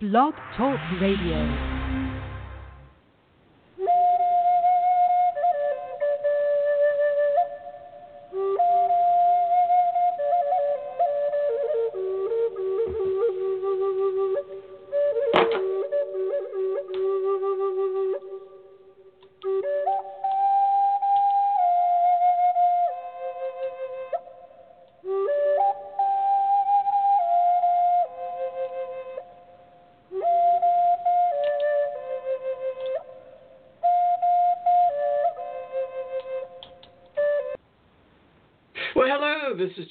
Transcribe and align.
Blog 0.00 0.32
Talk 0.56 0.78
Radio. 1.00 1.77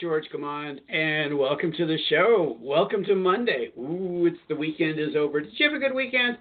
George 0.08 0.30
Gamond, 0.34 0.80
and 0.88 1.38
welcome 1.38 1.74
to 1.74 1.86
the 1.86 1.98
show. 2.10 2.58
Welcome 2.62 3.04
to 3.04 3.14
Monday. 3.14 3.72
Ooh, 3.78 4.26
it's 4.26 4.40
the 4.48 4.56
weekend 4.56 4.98
is 5.02 5.18
over. 5.18 5.42
Did 5.42 5.52
you 5.58 5.66
have 5.66 5.76
a 5.76 5.86
good 5.86 5.94
weekend? 5.94 6.38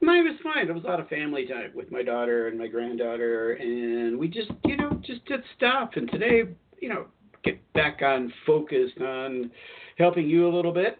Mine 0.00 0.24
was 0.24 0.34
fine. 0.42 0.68
It 0.68 0.74
was 0.74 0.82
a 0.82 0.88
lot 0.88 0.98
of 0.98 1.08
family 1.08 1.46
time 1.46 1.70
with 1.76 1.92
my 1.92 2.02
daughter 2.02 2.48
and 2.48 2.58
my 2.58 2.66
granddaughter, 2.66 3.52
and 3.52 4.18
we 4.18 4.26
just, 4.26 4.50
you 4.64 4.76
know, 4.76 5.00
just 5.06 5.24
did 5.26 5.42
stuff. 5.56 5.90
And 5.94 6.10
today, 6.10 6.42
you 6.80 6.88
know, 6.88 7.06
get 7.44 7.72
back 7.72 8.00
on 8.02 8.32
focused 8.44 9.00
on 9.00 9.52
helping 9.96 10.28
you 10.28 10.48
a 10.48 10.52
little 10.52 10.72
bit. 10.72 10.98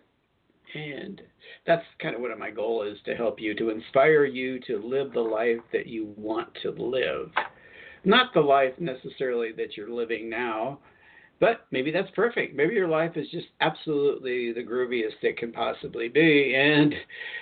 And 0.76 1.20
that's 1.66 1.84
kind 2.00 2.14
of 2.14 2.20
what 2.20 2.38
my 2.38 2.52
goal 2.52 2.84
is 2.84 2.96
to 3.06 3.16
help 3.16 3.40
you, 3.40 3.56
to 3.56 3.70
inspire 3.70 4.24
you 4.24 4.60
to 4.68 4.78
live 4.78 5.12
the 5.12 5.20
life 5.20 5.58
that 5.72 5.88
you 5.88 6.14
want 6.16 6.48
to 6.62 6.70
live 6.70 7.32
not 8.04 8.34
the 8.34 8.40
life 8.40 8.72
necessarily 8.78 9.52
that 9.52 9.76
you're 9.76 9.90
living 9.90 10.28
now, 10.28 10.78
but 11.42 11.66
maybe 11.72 11.90
that's 11.90 12.10
perfect. 12.14 12.54
Maybe 12.54 12.74
your 12.74 12.86
life 12.86 13.16
is 13.16 13.28
just 13.32 13.48
absolutely 13.60 14.52
the 14.52 14.62
grooviest 14.62 15.22
it 15.22 15.36
can 15.36 15.50
possibly 15.50 16.08
be. 16.08 16.54
And 16.54 16.94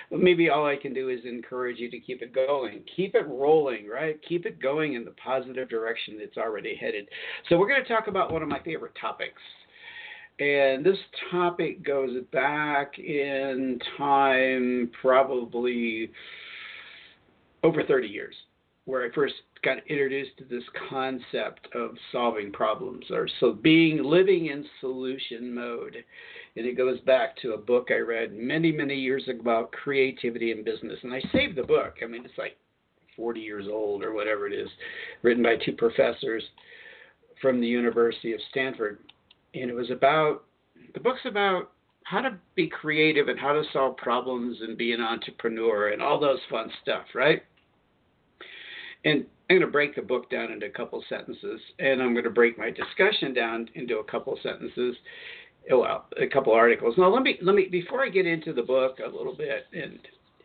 maybe 0.09 0.49
all 0.49 0.65
I 0.65 0.75
can 0.75 0.91
do 0.91 1.09
is 1.09 1.19
encourage 1.23 1.77
you 1.77 1.87
to 1.91 1.99
keep 1.99 2.23
it 2.23 2.33
going, 2.33 2.81
keep 2.95 3.13
it 3.13 3.27
rolling, 3.27 3.87
right? 3.87 4.19
Keep 4.27 4.47
it 4.47 4.59
going 4.59 4.95
in 4.95 5.05
the 5.05 5.13
positive 5.23 5.69
direction 5.69 6.15
it's 6.17 6.35
already 6.35 6.75
headed. 6.75 7.09
So, 7.47 7.59
we're 7.59 7.67
going 7.67 7.83
to 7.83 7.87
talk 7.87 8.07
about 8.07 8.33
one 8.33 8.41
of 8.41 8.49
my 8.49 8.59
favorite 8.61 8.93
topics. 8.99 9.39
And 10.39 10.83
this 10.83 10.97
topic 11.29 11.85
goes 11.85 12.23
back 12.33 12.97
in 12.97 13.77
time, 13.99 14.89
probably 14.99 16.09
over 17.63 17.83
30 17.83 18.07
years, 18.07 18.33
where 18.91 19.05
I 19.05 19.15
first 19.15 19.35
got 19.63 19.77
introduced 19.87 20.37
to 20.37 20.43
this 20.43 20.65
concept 20.89 21.69
of 21.73 21.91
solving 22.11 22.51
problems 22.51 23.05
or 23.09 23.25
so 23.39 23.53
being 23.53 24.03
living 24.03 24.47
in 24.47 24.65
solution 24.81 25.55
mode. 25.55 25.95
And 26.57 26.65
it 26.65 26.75
goes 26.75 26.99
back 27.01 27.37
to 27.37 27.53
a 27.53 27.57
book 27.57 27.87
i 27.89 27.99
read 27.99 28.33
many 28.33 28.69
many 28.69 28.95
years 28.95 29.23
ago 29.29 29.39
about 29.39 29.71
creativity 29.71 30.51
in 30.51 30.65
business. 30.65 30.99
And 31.03 31.13
i 31.13 31.21
saved 31.31 31.55
the 31.55 31.63
book. 31.63 31.99
I 32.03 32.07
mean 32.07 32.25
it's 32.25 32.37
like 32.37 32.57
40 33.15 33.39
years 33.39 33.65
old 33.71 34.03
or 34.03 34.13
whatever 34.13 34.45
it 34.45 34.53
is 34.53 34.67
written 35.21 35.41
by 35.41 35.55
two 35.55 35.71
professors 35.71 36.43
from 37.41 37.61
the 37.61 37.67
university 37.67 38.33
of 38.33 38.41
stanford. 38.49 38.99
And 39.53 39.69
it 39.69 39.73
was 39.73 39.89
about 39.89 40.43
the 40.93 40.99
book's 40.99 41.25
about 41.25 41.71
how 42.03 42.19
to 42.19 42.37
be 42.55 42.67
creative 42.67 43.29
and 43.29 43.39
how 43.39 43.53
to 43.53 43.63
solve 43.71 43.95
problems 43.95 44.57
and 44.59 44.77
be 44.77 44.91
an 44.91 44.99
entrepreneur 44.99 45.93
and 45.93 46.01
all 46.01 46.19
those 46.19 46.39
fun 46.49 46.69
stuff 46.81 47.05
right 47.15 47.43
and 49.05 49.25
I'm 49.49 49.57
going 49.57 49.67
to 49.67 49.71
break 49.71 49.95
the 49.95 50.01
book 50.01 50.29
down 50.29 50.51
into 50.51 50.67
a 50.67 50.69
couple 50.69 51.03
sentences, 51.09 51.59
and 51.79 52.01
I'm 52.01 52.13
going 52.13 52.23
to 52.23 52.29
break 52.29 52.57
my 52.57 52.69
discussion 52.69 53.33
down 53.33 53.69
into 53.75 53.97
a 53.97 54.03
couple 54.03 54.37
sentences. 54.41 54.95
Oh, 55.69 55.79
well, 55.79 56.05
a 56.21 56.27
couple 56.27 56.53
articles. 56.53 56.95
Now, 56.97 57.13
let 57.13 57.23
me 57.23 57.37
let 57.41 57.55
me 57.55 57.67
before 57.69 58.03
I 58.03 58.09
get 58.09 58.25
into 58.25 58.53
the 58.53 58.63
book 58.63 58.99
a 58.99 59.09
little 59.09 59.35
bit, 59.35 59.65
and 59.73 59.99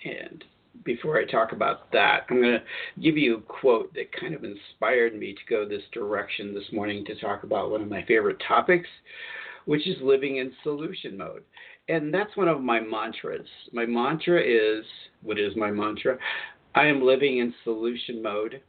and 0.04 0.44
before 0.84 1.18
I 1.18 1.24
talk 1.24 1.52
about 1.52 1.90
that, 1.92 2.26
I'm 2.28 2.40
going 2.40 2.58
to 2.58 3.02
give 3.02 3.16
you 3.16 3.38
a 3.38 3.40
quote 3.40 3.94
that 3.94 4.12
kind 4.18 4.34
of 4.34 4.44
inspired 4.44 5.18
me 5.18 5.32
to 5.34 5.40
go 5.48 5.66
this 5.66 5.82
direction 5.92 6.54
this 6.54 6.70
morning 6.72 7.04
to 7.06 7.18
talk 7.20 7.44
about 7.44 7.70
one 7.70 7.82
of 7.82 7.88
my 7.88 8.04
favorite 8.04 8.42
topics, 8.46 8.88
which 9.64 9.86
is 9.86 9.96
living 10.02 10.36
in 10.36 10.52
solution 10.62 11.16
mode. 11.16 11.44
And 11.88 12.12
that's 12.12 12.36
one 12.36 12.48
of 12.48 12.60
my 12.60 12.80
mantras. 12.80 13.46
My 13.72 13.86
mantra 13.86 14.42
is 14.42 14.84
what 15.22 15.38
is 15.38 15.54
my 15.56 15.70
mantra? 15.70 16.18
I 16.76 16.86
am 16.86 17.02
living 17.02 17.38
in 17.38 17.54
solution 17.64 18.22
mode. 18.22 18.60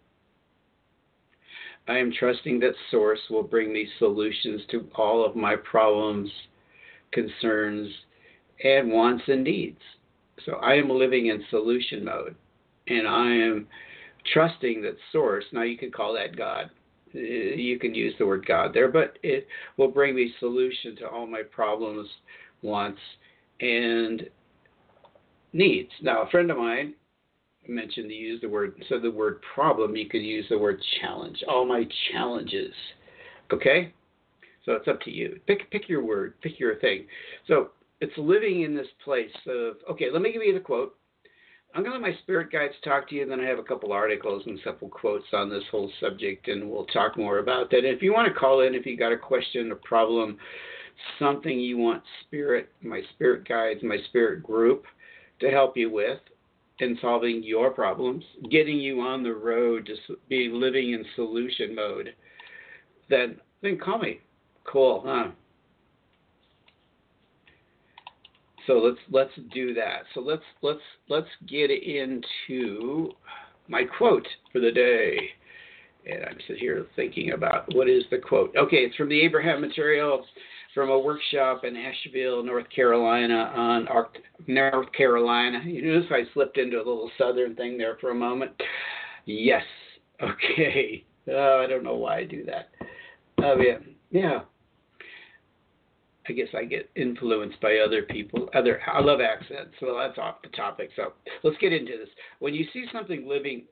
I 1.89 1.97
am 1.97 2.13
trusting 2.17 2.59
that 2.61 2.73
Source 2.89 3.19
will 3.29 3.43
bring 3.43 3.73
me 3.73 3.85
solutions 3.99 4.61
to 4.71 4.87
all 4.95 5.25
of 5.25 5.35
my 5.35 5.57
problems, 5.57 6.29
concerns, 7.11 7.89
and 8.63 8.91
wants 8.91 9.25
and 9.27 9.43
needs. 9.43 9.81
So 10.45 10.53
I 10.53 10.75
am 10.75 10.89
living 10.89 11.27
in 11.27 11.43
solution 11.49 12.05
mode. 12.05 12.35
And 12.87 13.05
I 13.05 13.25
am 13.25 13.67
trusting 14.33 14.81
that 14.83 14.95
Source, 15.11 15.43
now 15.51 15.63
you 15.63 15.77
can 15.77 15.91
call 15.91 16.13
that 16.13 16.37
God. 16.37 16.69
Uh, 17.13 17.19
you 17.19 17.77
can 17.77 17.93
use 17.93 18.13
the 18.17 18.25
word 18.25 18.45
God 18.45 18.73
there, 18.73 18.89
but 18.89 19.19
it 19.21 19.47
will 19.75 19.89
bring 19.89 20.15
me 20.15 20.33
solution 20.39 20.95
to 20.97 21.09
all 21.09 21.27
my 21.27 21.41
problems, 21.43 22.07
wants, 22.61 23.01
and 23.59 24.29
needs. 25.51 25.91
Now, 26.01 26.21
a 26.21 26.29
friend 26.29 26.49
of 26.51 26.57
mine 26.57 26.93
mentioned 27.69 28.09
to 28.09 28.15
use 28.15 28.41
the 28.41 28.49
word 28.49 28.81
so 28.89 28.99
the 28.99 29.11
word 29.11 29.41
problem 29.53 29.95
you 29.95 30.07
could 30.07 30.21
use 30.21 30.45
the 30.49 30.57
word 30.57 30.81
challenge. 31.01 31.43
All 31.47 31.65
my 31.65 31.87
challenges. 32.11 32.73
Okay? 33.51 33.93
So 34.65 34.73
it's 34.73 34.87
up 34.87 35.01
to 35.01 35.11
you. 35.11 35.39
Pick 35.47 35.69
pick 35.71 35.87
your 35.87 36.03
word 36.03 36.39
pick 36.41 36.59
your 36.59 36.75
thing. 36.79 37.07
So 37.47 37.69
it's 38.01 38.17
living 38.17 38.61
in 38.61 38.75
this 38.75 38.87
place 39.03 39.31
of 39.47 39.75
okay 39.89 40.11
let 40.11 40.21
me 40.21 40.31
give 40.31 40.43
you 40.43 40.53
the 40.53 40.59
quote. 40.59 40.95
I'm 41.75 41.83
going 41.83 41.99
to 41.99 41.99
let 42.01 42.13
my 42.13 42.17
spirit 42.23 42.51
guides 42.51 42.73
talk 42.83 43.09
to 43.09 43.15
you 43.15 43.21
and 43.21 43.29
then 43.29 43.41
i 43.41 43.43
have 43.43 43.59
a 43.59 43.63
couple 43.63 43.91
articles 43.91 44.41
and 44.45 44.57
several 44.63 44.89
quotes 44.89 45.27
on 45.33 45.49
this 45.49 45.65
whole 45.69 45.91
subject 45.99 46.47
and 46.47 46.67
we'll 46.67 46.85
talk 46.85 47.17
more 47.17 47.39
about 47.39 47.69
that. 47.71 47.83
If 47.83 48.01
you 48.01 48.13
want 48.13 48.33
to 48.33 48.39
call 48.39 48.61
in 48.61 48.73
if 48.73 48.85
you 48.85 48.97
got 48.97 49.11
a 49.11 49.17
question 49.17 49.71
a 49.71 49.75
problem 49.75 50.37
something 51.19 51.59
you 51.59 51.77
want 51.77 52.03
spirit 52.25 52.69
my 52.81 53.01
spirit 53.13 53.47
guides 53.47 53.81
my 53.83 53.97
spirit 54.09 54.43
group 54.43 54.85
to 55.39 55.49
help 55.49 55.77
you 55.77 55.91
with 55.91 56.19
in 56.79 56.97
solving 57.01 57.43
your 57.43 57.71
problems, 57.71 58.23
getting 58.51 58.77
you 58.77 59.01
on 59.01 59.23
the 59.23 59.33
road 59.33 59.89
to 60.07 60.17
be 60.29 60.49
living 60.51 60.93
in 60.93 61.03
solution 61.15 61.73
mode, 61.75 62.13
then 63.09 63.37
then 63.61 63.77
call 63.77 63.99
me. 63.99 64.19
Cool, 64.63 65.03
huh? 65.05 65.31
So 68.67 68.73
let's 68.73 68.99
let's 69.09 69.31
do 69.53 69.73
that. 69.73 70.03
So 70.13 70.19
let's 70.19 70.43
let's 70.61 70.79
let's 71.09 71.27
get 71.47 71.71
into 71.71 73.11
my 73.67 73.83
quote 73.97 74.27
for 74.51 74.59
the 74.59 74.71
day. 74.71 75.17
And 76.05 76.23
I'm 76.23 76.37
sitting 76.47 76.61
here 76.61 76.85
thinking 76.95 77.31
about 77.31 77.73
what 77.75 77.89
is 77.89 78.03
the 78.11 78.17
quote. 78.17 78.55
Okay, 78.55 78.77
it's 78.77 78.95
from 78.95 79.09
the 79.09 79.19
Abraham 79.21 79.59
Material 79.59 80.25
from 80.73 80.89
a 80.89 80.99
workshop 80.99 81.63
in 81.63 81.75
Asheville, 81.75 82.43
North 82.43 82.69
Carolina 82.69 83.51
on 83.55 83.87
North 84.47 84.91
Carolina. 84.93 85.61
You 85.65 85.81
notice 85.81 86.11
I 86.11 86.23
slipped 86.33 86.57
into 86.57 86.77
a 86.77 86.79
little 86.79 87.11
southern 87.17 87.55
thing 87.55 87.77
there 87.77 87.97
for 87.99 88.11
a 88.11 88.15
moment. 88.15 88.51
Yes. 89.25 89.63
Okay. 90.21 91.03
Oh, 91.29 91.61
I 91.63 91.67
don't 91.67 91.83
know 91.83 91.95
why 91.95 92.19
I 92.19 92.23
do 92.23 92.45
that. 92.45 92.69
Oh 93.39 93.57
yeah. 93.59 93.77
Yeah. 94.11 94.39
I 96.29 96.33
guess 96.33 96.47
I 96.57 96.65
get 96.65 96.89
influenced 96.95 97.59
by 97.61 97.77
other 97.77 98.03
people. 98.03 98.49
Other 98.53 98.81
I 98.91 98.99
love 99.01 99.19
accents, 99.21 99.75
so 99.79 99.97
that's 99.97 100.17
off 100.17 100.41
the 100.41 100.49
topic. 100.49 100.89
So 100.95 101.13
let's 101.43 101.57
get 101.57 101.71
into 101.73 101.97
this. 101.97 102.09
When 102.39 102.53
you 102.53 102.65
see 102.73 102.85
something 102.91 103.27
living 103.27 103.65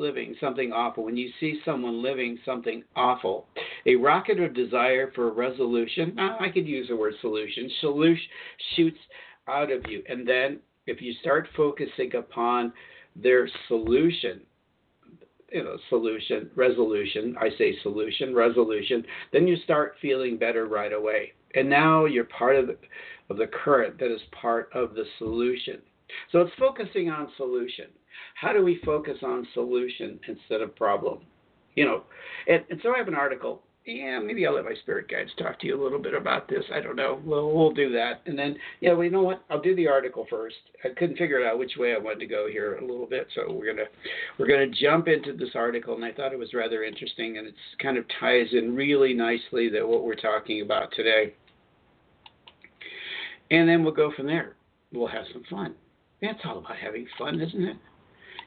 living 0.00 0.34
something 0.40 0.72
awful, 0.72 1.04
when 1.04 1.16
you 1.16 1.30
see 1.38 1.60
someone 1.64 2.02
living 2.02 2.38
something 2.44 2.82
awful, 2.96 3.46
a 3.86 3.94
rocket 3.94 4.40
of 4.40 4.54
desire 4.54 5.12
for 5.14 5.32
resolution, 5.32 6.18
I 6.18 6.48
could 6.52 6.66
use 6.66 6.88
the 6.88 6.96
word 6.96 7.14
solution, 7.20 7.70
solution 7.80 8.28
shoots 8.74 8.98
out 9.46 9.70
of 9.70 9.84
you. 9.88 10.02
And 10.08 10.26
then 10.26 10.58
if 10.86 11.00
you 11.00 11.12
start 11.20 11.48
focusing 11.56 12.14
upon 12.16 12.72
their 13.14 13.48
solution, 13.68 14.40
you 15.52 15.64
know, 15.64 15.76
solution, 15.88 16.50
resolution, 16.54 17.36
I 17.40 17.50
say 17.58 17.76
solution, 17.82 18.34
resolution, 18.34 19.04
then 19.32 19.46
you 19.46 19.56
start 19.64 19.94
feeling 20.00 20.38
better 20.38 20.66
right 20.66 20.92
away. 20.92 21.32
And 21.54 21.68
now 21.68 22.04
you're 22.04 22.24
part 22.24 22.56
of 22.56 22.68
the, 22.68 22.76
of 23.28 23.36
the 23.36 23.48
current 23.48 23.98
that 23.98 24.12
is 24.12 24.20
part 24.40 24.70
of 24.72 24.94
the 24.94 25.04
solution. 25.18 25.78
So 26.32 26.40
it's 26.40 26.52
focusing 26.58 27.10
on 27.10 27.28
solution. 27.36 27.86
How 28.34 28.52
do 28.52 28.64
we 28.64 28.80
focus 28.84 29.18
on 29.22 29.46
solution 29.54 30.18
instead 30.26 30.60
of 30.60 30.74
problem? 30.76 31.20
You 31.74 31.84
know, 31.84 32.02
and, 32.48 32.64
and 32.70 32.80
so 32.82 32.94
I 32.94 32.98
have 32.98 33.08
an 33.08 33.14
article. 33.14 33.62
yeah, 33.86 34.18
maybe 34.18 34.46
I'll 34.46 34.54
let 34.54 34.64
my 34.64 34.74
spirit 34.82 35.08
guides 35.08 35.30
talk 35.38 35.58
to 35.60 35.66
you 35.66 35.80
a 35.80 35.82
little 35.82 35.98
bit 35.98 36.14
about 36.14 36.48
this. 36.48 36.64
I 36.72 36.80
don't 36.80 36.96
know. 36.96 37.20
We'll 37.24 37.50
we'll 37.52 37.72
do 37.72 37.90
that, 37.92 38.22
and 38.26 38.38
then 38.38 38.56
yeah, 38.80 38.92
well, 38.92 39.04
you 39.04 39.10
know 39.10 39.22
what? 39.22 39.42
I'll 39.50 39.60
do 39.60 39.74
the 39.76 39.88
article 39.88 40.26
first. 40.28 40.56
I 40.84 40.88
couldn't 40.88 41.16
figure 41.16 41.46
out 41.46 41.58
which 41.58 41.76
way 41.78 41.94
I 41.94 41.98
wanted 41.98 42.20
to 42.20 42.26
go 42.26 42.46
here 42.50 42.76
a 42.76 42.80
little 42.84 43.06
bit, 43.06 43.28
so 43.34 43.52
we're 43.52 43.66
gonna 43.72 43.88
we're 44.38 44.48
gonna 44.48 44.66
jump 44.68 45.08
into 45.08 45.32
this 45.32 45.50
article, 45.54 45.94
and 45.94 46.04
I 46.04 46.12
thought 46.12 46.32
it 46.32 46.38
was 46.38 46.52
rather 46.54 46.82
interesting, 46.84 47.38
and 47.38 47.46
it's 47.46 47.56
kind 47.80 47.96
of 47.96 48.04
ties 48.20 48.48
in 48.52 48.74
really 48.74 49.14
nicely 49.14 49.68
that 49.70 49.86
what 49.86 50.04
we're 50.04 50.14
talking 50.14 50.62
about 50.62 50.92
today, 50.94 51.34
and 53.50 53.68
then 53.68 53.82
we'll 53.82 53.94
go 53.94 54.12
from 54.16 54.26
there. 54.26 54.56
We'll 54.92 55.08
have 55.08 55.24
some 55.32 55.44
fun. 55.48 55.74
That's 56.20 56.40
all 56.44 56.58
about 56.58 56.76
having 56.76 57.06
fun, 57.16 57.40
isn't 57.40 57.64
it? 57.64 57.76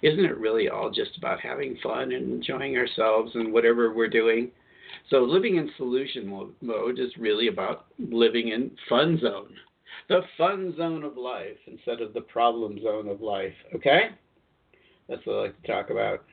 Isn't 0.03 0.25
it 0.25 0.37
really 0.37 0.67
all 0.67 0.91
just 0.91 1.17
about 1.17 1.39
having 1.39 1.77
fun 1.81 2.11
and 2.11 2.33
enjoying 2.33 2.75
ourselves 2.77 3.31
and 3.35 3.53
whatever 3.53 3.93
we're 3.93 4.09
doing? 4.09 4.51
So 5.09 5.19
living 5.19 5.55
in 5.55 5.71
solution 5.77 6.53
mode 6.61 6.99
is 6.99 7.17
really 7.17 7.47
about 7.47 7.85
living 7.97 8.49
in 8.49 8.71
fun 8.89 9.17
zone, 9.21 9.55
the 10.09 10.21
fun 10.37 10.75
zone 10.77 11.03
of 11.03 11.15
life 11.15 11.57
instead 11.67 12.01
of 12.01 12.13
the 12.13 12.21
problem 12.21 12.79
zone 12.83 13.07
of 13.07 13.21
life. 13.21 13.53
Okay, 13.73 14.09
that's 15.07 15.25
what 15.25 15.35
I 15.35 15.41
like 15.43 15.61
to 15.61 15.71
talk 15.71 15.89
about. 15.89 16.23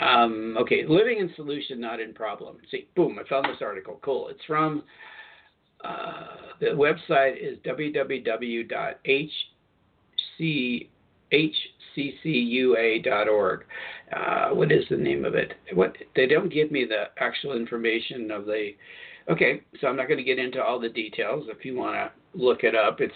Um, 0.00 0.56
okay, 0.60 0.84
living 0.86 1.18
in 1.18 1.32
solution, 1.34 1.80
not 1.80 1.98
in 1.98 2.14
problem. 2.14 2.58
See, 2.70 2.86
boom, 2.94 3.18
I 3.18 3.28
found 3.28 3.46
this 3.46 3.62
article. 3.62 3.98
Cool. 4.02 4.28
It's 4.28 4.44
from 4.46 4.84
uh, 5.84 6.26
the 6.60 6.66
website 6.66 7.36
is 7.40 7.58
www.hc 7.66 8.08
hccua.org. 11.32 11.64
Uh, 14.12 14.50
what 14.50 14.70
is 14.70 14.84
the 14.90 14.96
name 14.96 15.24
of 15.24 15.34
it? 15.34 15.54
What 15.72 15.96
they 16.14 16.26
don't 16.26 16.52
give 16.52 16.70
me 16.70 16.84
the 16.84 17.06
actual 17.18 17.56
information 17.56 18.30
of 18.30 18.44
the. 18.46 18.72
Okay, 19.28 19.62
so 19.80 19.88
I'm 19.88 19.96
not 19.96 20.06
going 20.06 20.18
to 20.18 20.24
get 20.24 20.38
into 20.38 20.62
all 20.62 20.78
the 20.78 20.88
details. 20.88 21.48
If 21.48 21.64
you 21.64 21.74
want 21.74 21.96
to 21.96 22.12
look 22.38 22.62
it 22.62 22.76
up, 22.76 23.00
it's 23.00 23.12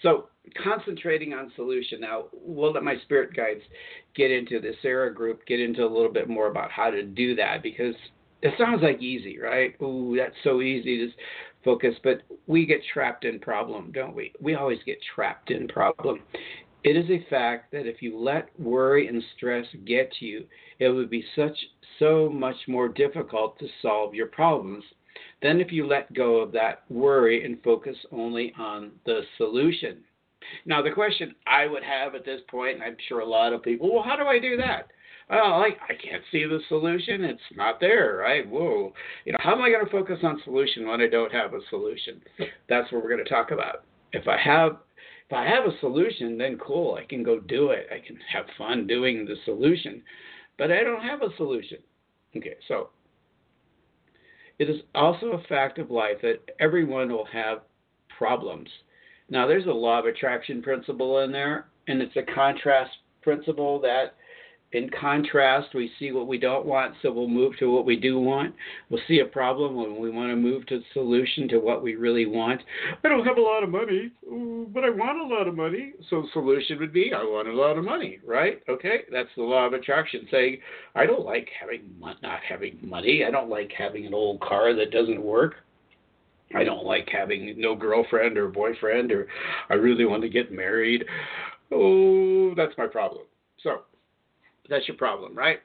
So 0.03 0.30
concentrating 0.63 1.33
on 1.33 1.53
solution. 1.57 2.01
Now, 2.01 2.25
we'll 2.33 2.73
let 2.73 2.83
my 2.83 2.97
spirit 3.05 3.35
guides 3.35 3.63
get 4.15 4.31
into 4.31 4.61
the 4.61 4.73
Sara 4.83 5.13
group, 5.13 5.47
get 5.47 5.61
into 5.61 5.85
a 5.85 5.89
little 5.89 6.13
bit 6.13 6.29
more 6.29 6.49
about 6.49 6.71
how 6.71 6.91
to 6.91 7.03
do 7.03 7.35
that 7.37 7.63
because 7.63 7.95
it 8.43 8.55
sounds 8.59 8.83
like 8.83 9.01
easy, 9.01 9.39
right? 9.39 9.75
Ooh, 9.83 10.17
that's 10.17 10.35
so 10.43 10.61
easy 10.61 10.99
to 10.99 11.13
focus, 11.65 11.95
but 12.03 12.23
we 12.47 12.67
get 12.67 12.81
trapped 12.93 13.25
in 13.25 13.39
problem, 13.39 13.93
don't 13.93 14.17
we? 14.17 14.33
We 14.41 14.55
always 14.55 14.79
get 14.87 14.99
trapped 15.15 15.51
in 15.51 15.69
problem. 15.69 16.21
It 16.83 16.97
is 16.97 17.11
a 17.11 17.27
fact 17.29 17.73
that 17.73 17.87
if 17.87 18.01
you 18.01 18.19
let 18.19 18.49
worry 18.59 19.09
and 19.09 19.23
stress 19.37 19.67
get 19.85 20.11
to 20.15 20.25
you, 20.25 20.47
it 20.79 20.89
would 20.89 21.11
be 21.11 21.25
such 21.37 21.57
so 21.99 22.31
much 22.31 22.57
more 22.67 22.89
difficult 22.89 23.59
to 23.59 23.69
solve 23.83 24.15
your 24.15 24.29
problems 24.29 24.83
than 25.43 25.61
if 25.61 25.71
you 25.71 25.87
let 25.87 26.13
go 26.15 26.37
of 26.37 26.53
that 26.53 26.85
worry 26.89 27.45
and 27.45 27.63
focus 27.63 27.97
only 28.11 28.55
on 28.59 28.93
the 29.05 29.21
solution. 29.37 29.99
Now, 30.67 30.83
the 30.83 30.91
question 30.91 31.35
I 31.47 31.67
would 31.67 31.83
have 31.83 32.15
at 32.15 32.25
this 32.25 32.41
point, 32.51 32.77
and 32.77 32.83
I'm 32.83 32.97
sure 33.09 33.21
a 33.21 33.27
lot 33.27 33.53
of 33.53 33.63
people, 33.63 33.93
well, 33.93 34.03
how 34.03 34.17
do 34.17 34.25
I 34.25 34.39
do 34.39 34.57
that? 34.57 34.89
Well, 35.29 35.41
I, 35.41 35.69
I 35.89 35.95
can't 35.95 36.25
see 36.33 36.45
the 36.45 36.59
solution. 36.69 37.23
It's 37.23 37.41
not 37.55 37.79
there, 37.79 38.17
right? 38.17 38.49
Whoa. 38.49 38.93
You 39.25 39.33
know, 39.33 39.39
how 39.41 39.53
am 39.53 39.63
I 39.63 39.71
going 39.71 39.85
to 39.85 39.91
focus 39.91 40.19
on 40.25 40.41
solution 40.45 40.89
when 40.89 41.01
I 41.01 41.07
don't 41.07 41.33
have 41.33 41.55
a 41.55 41.61
solution? 41.71 42.21
That's 42.69 42.91
what 42.91 43.03
we're 43.03 43.11
going 43.11 43.25
to 43.25 43.31
talk 43.31 43.53
about. 43.53 43.85
If 44.13 44.27
I 44.27 44.37
have 44.37 44.79
if 45.31 45.35
I 45.37 45.45
have 45.47 45.65
a 45.65 45.79
solution, 45.79 46.37
then 46.37 46.59
cool, 46.59 46.99
I 47.01 47.05
can 47.05 47.23
go 47.23 47.39
do 47.39 47.71
it. 47.71 47.87
I 47.93 48.05
can 48.05 48.19
have 48.33 48.47
fun 48.59 48.89
doing 48.89 49.25
the 49.25 49.37
solution. 49.45 50.03
But 50.59 50.73
I 50.73 50.83
don't 50.83 51.03
have 51.03 51.23
a 51.23 51.35
solution. 51.37 51.79
Okay, 52.37 52.57
so 52.67 52.91
it 54.59 54.69
is 54.69 54.81
also 54.93 55.27
a 55.33 55.43
fact 55.45 55.79
of 55.79 55.93
life 55.93 56.17
that 56.23 56.41
everyone 56.59 57.13
will 57.13 57.27
have 57.27 57.59
problems. 58.19 58.69
Now, 59.31 59.47
there's 59.47 59.67
a 59.67 59.73
law 59.73 60.01
of 60.01 60.07
attraction 60.07 60.61
principle 60.61 61.21
in 61.21 61.31
there, 61.31 61.67
and 61.87 62.03
it's 62.03 62.17
a 62.17 62.35
contrast 62.35 62.91
principle 63.23 63.81
that, 63.81 64.15
in 64.73 64.89
contrast, 64.91 65.75
we 65.75 65.91
see 65.99 66.13
what 66.13 66.29
we 66.29 66.39
don't 66.39 66.65
want, 66.67 66.95
so 67.03 67.13
we'll 67.13 67.29
move 67.29 67.57
to 67.59 67.73
what 67.73 67.85
we 67.85 67.97
do 67.97 68.21
want. 68.21 68.55
We'll 68.89 69.01
see 69.09 69.19
a 69.21 69.25
problem 69.25 69.75
when 69.75 69.99
we 69.99 70.11
want 70.11 70.31
to 70.31 70.37
move 70.37 70.65
to 70.67 70.79
the 70.79 70.85
solution 70.93 71.49
to 71.49 71.59
what 71.59 71.83
we 71.83 71.97
really 71.97 72.27
want. 72.27 72.61
I 73.05 73.09
don't 73.09 73.27
have 73.27 73.37
a 73.37 73.41
lot 73.41 73.65
of 73.65 73.69
money, 73.69 74.13
but 74.23 74.85
I 74.85 74.91
want 74.91 75.19
a 75.19 75.35
lot 75.35 75.49
of 75.49 75.57
money. 75.57 75.95
So, 76.09 76.23
the 76.23 76.29
solution 76.33 76.79
would 76.79 76.93
be 76.93 77.13
I 77.13 77.23
want 77.23 77.49
a 77.49 77.53
lot 77.53 77.79
of 77.79 77.85
money, 77.85 78.19
right? 78.25 78.61
Okay, 78.69 79.03
that's 79.11 79.29
the 79.37 79.43
law 79.43 79.67
of 79.67 79.73
attraction 79.73 80.27
saying 80.31 80.59
I 80.95 81.07
don't 81.07 81.25
like 81.25 81.49
having 81.61 81.83
not 82.01 82.41
having 82.49 82.79
money. 82.83 83.25
I 83.27 83.31
don't 83.31 83.51
like 83.51 83.73
having 83.77 84.07
an 84.07 84.15
old 84.15 84.41
car 84.41 84.75
that 84.75 84.93
doesn't 84.93 85.23
work. 85.23 85.55
I 86.55 86.65
don't 86.65 86.85
like 86.85 87.09
having 87.09 87.55
no 87.61 87.75
girlfriend 87.75 88.37
or 88.37 88.49
boyfriend, 88.49 89.13
or 89.13 89.29
I 89.69 89.75
really 89.75 90.05
want 90.05 90.23
to 90.23 90.29
get 90.29 90.53
married. 90.53 91.05
Oh, 91.73 92.55
that's 92.57 92.77
my 92.77 92.87
problem. 92.87 93.25
So, 93.63 93.83
that's 94.69 94.89
your 94.89 94.97
problem, 94.97 95.37
right? 95.37 95.61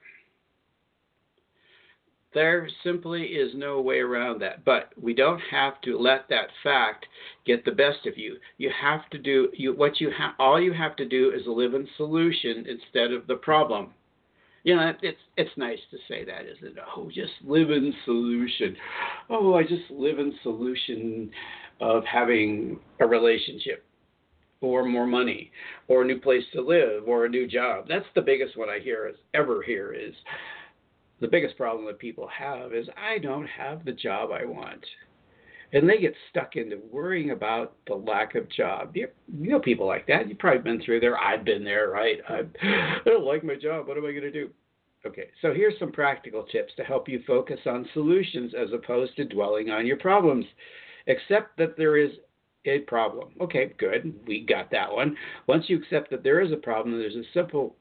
There 2.36 2.68
simply 2.84 3.24
is 3.24 3.54
no 3.56 3.80
way 3.80 4.00
around 4.00 4.42
that. 4.42 4.66
But 4.66 4.92
we 5.02 5.14
don't 5.14 5.40
have 5.50 5.80
to 5.82 5.98
let 5.98 6.28
that 6.30 6.50
fact 6.64 7.06
get 7.46 7.64
the 7.64 7.72
best 7.72 8.06
of 8.06 8.18
you. 8.18 8.36
You 8.58 8.70
have 8.82 9.10
to 9.12 9.18
do 9.18 9.50
you 9.54 9.74
what 9.74 10.02
you 10.02 10.12
have 10.12 10.34
all 10.38 10.62
you 10.62 10.74
have 10.74 10.98
to 10.98 11.06
do 11.06 11.32
is 11.32 11.48
live 11.48 11.74
in 11.74 11.88
solution 11.96 12.66
instead 12.68 13.14
of 13.14 13.26
the 13.28 13.38
problem 13.38 13.94
you 14.66 14.76
know, 14.76 14.94
it's 15.04 15.20
it's 15.38 15.58
nice 15.58 15.78
to 15.92 15.98
say 16.08 16.26
that, 16.26 16.42
isn't 16.42 16.76
it? 16.76 16.84
Oh, 16.98 17.08
just 17.14 17.34
live 17.44 17.70
in 17.70 17.94
solution. 18.04 18.76
Oh, 19.30 19.54
I 19.54 19.62
just 19.62 19.92
live 19.92 20.18
in 20.18 20.34
solution 20.42 21.30
of 21.80 22.04
having 22.04 22.80
a 23.00 23.06
relationship 23.06 23.86
or 24.62 24.84
more 24.84 25.06
money 25.06 25.52
or 25.88 26.02
a 26.02 26.06
new 26.06 26.20
place 26.20 26.44
to 26.54 26.62
live 26.62 27.04
or 27.08 27.26
a 27.26 27.30
new 27.30 27.48
job. 27.48 27.86
That's 27.88 28.08
the 28.16 28.24
biggest 28.24 28.58
one 28.58 28.68
I 28.68 28.80
hear 28.80 29.08
is 29.08 29.16
ever 29.36 29.62
hear 29.62 29.94
is 29.94 30.16
the 31.22 31.28
biggest 31.28 31.58
problem 31.58 31.86
that 31.86 32.00
people 32.00 32.28
have 32.28 32.74
is 32.74 32.88
I 32.98 33.20
don't 33.20 33.48
have 33.48 33.86
the 33.86 33.92
job 33.92 34.32
I 34.32 34.46
want 34.46 34.84
and 35.76 35.90
they 35.90 35.98
get 35.98 36.16
stuck 36.30 36.56
into 36.56 36.80
worrying 36.90 37.32
about 37.32 37.76
the 37.86 37.94
lack 37.94 38.34
of 38.36 38.50
job. 38.50 38.96
You, 38.96 39.10
know 39.28 39.60
people 39.60 39.86
like 39.86 40.08
that. 40.08 40.30
You've 40.30 40.40
probably 40.40 40.62
been 40.62 40.82
through 40.82 41.02
there. 41.02 41.18
I've 41.18 41.44
been 41.44 41.66
there, 41.66 41.90
right? 41.90 42.20
I, 42.30 42.44
I 42.64 43.00
don't 43.06 43.26
like 43.26 43.44
my 43.44 43.56
job. 43.56 43.86
What 43.86 43.98
am 43.98 44.06
I 44.06 44.12
going 44.12 44.22
to 44.22 44.32
do? 44.32 44.50
Okay, 45.06 45.28
so 45.42 45.54
here's 45.54 45.78
some 45.78 45.92
practical 45.92 46.44
tips 46.44 46.72
to 46.78 46.84
help 46.84 47.10
you 47.10 47.22
focus 47.28 47.60
on 47.66 47.88
solutions 47.94 48.54
as 48.60 48.70
opposed 48.74 49.18
to 49.18 49.26
dwelling 49.26 49.70
on 49.70 49.86
your 49.86 49.98
problems. 49.98 50.46
Accept 51.08 51.58
that 51.58 51.78
there 51.78 51.98
is 51.98 52.12
a 52.66 52.80
problem. 52.80 53.34
Okay, 53.42 53.74
good. 53.78 54.16
We 54.26 54.46
got 54.46 54.72
that 54.72 54.92
one. 54.92 55.18
Once 55.46 55.66
you 55.68 55.78
accept 55.78 56.10
that 56.12 56.24
there 56.24 56.42
is 56.42 56.54
a 56.54 56.58
problem, 56.58 56.98
there's 56.98 57.16
a 57.16 57.24
simple, 57.34 57.76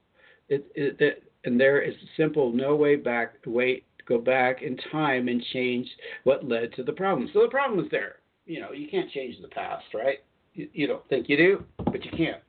it, 0.48 0.66
it, 0.74 1.00
it, 1.00 1.32
and 1.44 1.58
there 1.58 1.80
is 1.80 1.94
a 1.94 2.20
simple 2.20 2.52
no 2.52 2.74
way 2.74 2.96
back 2.96 3.34
way 3.46 3.84
go 4.06 4.18
back 4.18 4.62
in 4.62 4.76
time 4.92 5.28
and 5.28 5.42
change 5.52 5.88
what 6.24 6.48
led 6.48 6.72
to 6.74 6.82
the 6.82 6.92
problem. 6.92 7.28
So 7.32 7.42
the 7.42 7.48
problem 7.48 7.84
is 7.84 7.90
there. 7.90 8.16
You 8.46 8.60
know, 8.60 8.72
you 8.72 8.88
can't 8.88 9.10
change 9.10 9.36
the 9.40 9.48
past, 9.48 9.84
right? 9.94 10.18
You, 10.52 10.68
you 10.72 10.86
don't 10.86 11.06
think 11.08 11.28
you 11.28 11.36
do, 11.36 11.64
but 11.84 12.04
you 12.04 12.10
can't. 12.10 12.42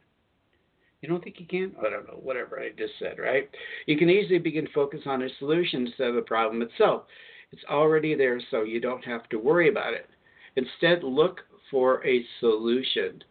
You 1.02 1.10
don't 1.10 1.24
think 1.24 1.40
you 1.40 1.46
can? 1.46 1.76
I 1.80 1.90
don't 1.90 2.08
know, 2.08 2.20
whatever 2.22 2.60
I 2.60 2.70
just 2.78 2.94
said, 3.00 3.20
right? 3.20 3.50
You 3.86 3.98
can 3.98 4.10
easily 4.10 4.40
begin 4.40 4.68
focus 4.74 5.02
on 5.06 5.22
a 5.22 5.30
solution 5.40 5.86
instead 5.86 6.08
of 6.08 6.16
the 6.16 6.22
problem 6.22 6.62
itself. 6.62 7.04
It's 7.52 7.64
already 7.70 8.16
there, 8.16 8.42
so 8.50 8.64
you 8.64 8.82
don't 8.82 9.06
have 9.06 9.30
to 9.30 9.38
worry 9.38 9.70
about 9.70 9.94
it. 9.94 10.10
Instead, 10.56 11.04
look 11.04 11.42
for 11.70 12.06
a 12.06 12.26
solution. 12.40 13.24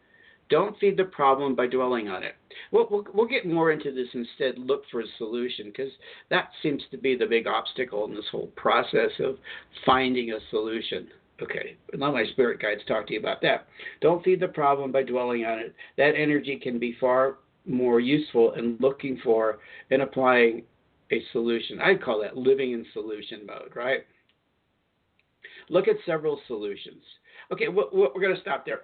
Don't 0.50 0.78
feed 0.78 0.96
the 0.96 1.04
problem 1.04 1.54
by 1.54 1.66
dwelling 1.66 2.08
on 2.08 2.22
it. 2.22 2.34
We'll, 2.70 2.86
we'll, 2.90 3.06
we'll 3.14 3.26
get 3.26 3.46
more 3.46 3.72
into 3.72 3.92
this 3.92 4.08
instead. 4.12 4.58
Look 4.58 4.82
for 4.90 5.00
a 5.00 5.06
solution 5.18 5.66
because 5.66 5.92
that 6.30 6.50
seems 6.62 6.82
to 6.90 6.98
be 6.98 7.16
the 7.16 7.26
big 7.26 7.46
obstacle 7.46 8.04
in 8.04 8.14
this 8.14 8.28
whole 8.30 8.48
process 8.56 9.10
of 9.20 9.38
finding 9.86 10.32
a 10.32 10.38
solution. 10.50 11.08
Okay, 11.42 11.76
now 11.94 12.12
my 12.12 12.24
spirit 12.32 12.60
guides 12.60 12.82
talk 12.86 13.06
to 13.08 13.14
you 13.14 13.18
about 13.18 13.42
that. 13.42 13.66
Don't 14.00 14.22
feed 14.22 14.38
the 14.38 14.48
problem 14.48 14.92
by 14.92 15.02
dwelling 15.02 15.44
on 15.44 15.58
it. 15.58 15.74
That 15.96 16.14
energy 16.14 16.60
can 16.62 16.78
be 16.78 16.96
far 17.00 17.38
more 17.66 17.98
useful 17.98 18.52
in 18.52 18.76
looking 18.78 19.18
for 19.24 19.58
and 19.90 20.02
applying 20.02 20.62
a 21.10 21.22
solution. 21.32 21.80
I'd 21.80 22.02
call 22.02 22.20
that 22.20 22.36
living 22.36 22.72
in 22.72 22.86
solution 22.92 23.46
mode, 23.46 23.72
right? 23.74 24.00
Look 25.70 25.88
at 25.88 25.96
several 26.06 26.40
solutions. 26.46 27.02
Okay, 27.52 27.68
we're 27.68 27.90
going 27.90 28.34
to 28.34 28.40
stop 28.40 28.64
there. 28.64 28.82